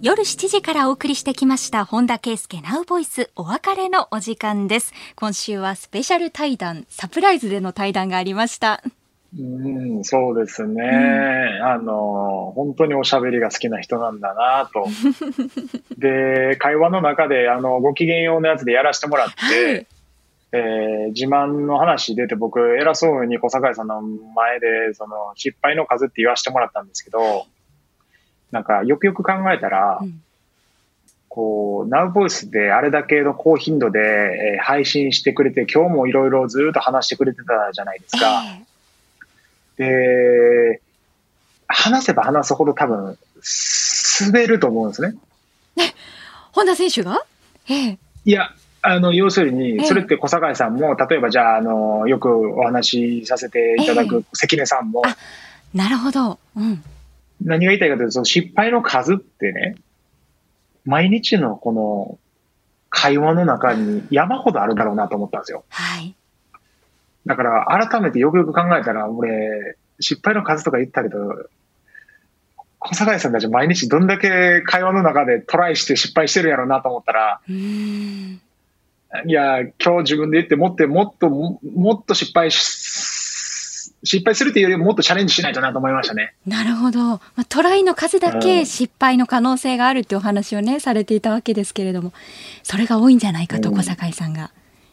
[0.00, 4.94] 夜7時からお送りしてきました本田圭佑ナウボイスお別れのお時間です。
[5.16, 8.82] 今週はスペシャル対談サプライズでの対談がありました。
[9.38, 11.60] うん、そうですね。
[11.62, 14.86] あの、本当におしゃべりが好きな人なんだなと。
[15.98, 19.86] で、会話の中で、あの、ご機嫌用のやつでやらせてもらって、はい
[20.56, 27.46] えー自慢の話出て僕、偉そうに小坂井さんの前で、その、失敗の数って言わせてもらったんですけど、
[28.50, 30.20] なんか、よくよく考えたら、うん
[31.28, 38.44] こう、ナウボイスであれだけの高頻度で、えー配信してくれて、今日もいろいろずっと話してくれてたじゃないですか。
[39.78, 39.82] え
[40.76, 40.80] で、
[41.66, 43.18] 話せば話すほど多分、
[44.20, 45.14] 滑ると思うんですね。
[45.76, 45.92] え
[46.52, 47.24] 本田選手が？
[47.68, 48.54] ええいや、
[48.86, 49.52] あの、要するええ。
[49.78, 52.28] に、それって小坂井さんも、例えばじゃあ、あの、よく
[52.58, 55.16] お話しさせていただえく関根さんも、あ
[55.72, 56.38] なるほど。
[56.54, 56.84] うん。
[57.42, 59.76] 何が言いたいかというと、その失敗の数ってね、
[60.84, 62.18] 毎日のこの
[62.90, 65.64] 会話の中に山ほどあるだろうなと思ったんですよ。
[65.70, 66.14] はい。
[67.24, 71.48] だから、改めてよくよく考えたら、俺、失敗の数とか言ったけど、
[72.78, 78.40] 小坂井さんたち毎日どんだけ会話の中でトライして失敗してるやろうなと思ったら、うーん
[79.26, 82.58] いや、今日自分で言ってもっともっとももっと失敗し、
[84.02, 86.34] 失敗するっていうよりももっとチャレンジしないとなと思いましたね。
[86.46, 88.40] なるほど、まあ、トライの数だうん。
[88.40, 92.12] け失敗の可能性があるっていうお話をねされていたわけですけれども
[92.62, 93.76] それが多いんじゃないかとうん。
[93.76, 94.50] 小坂井さんが。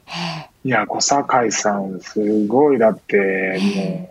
[0.07, 0.49] え。
[0.63, 4.09] いや、小坂井さん、すごい、だって、も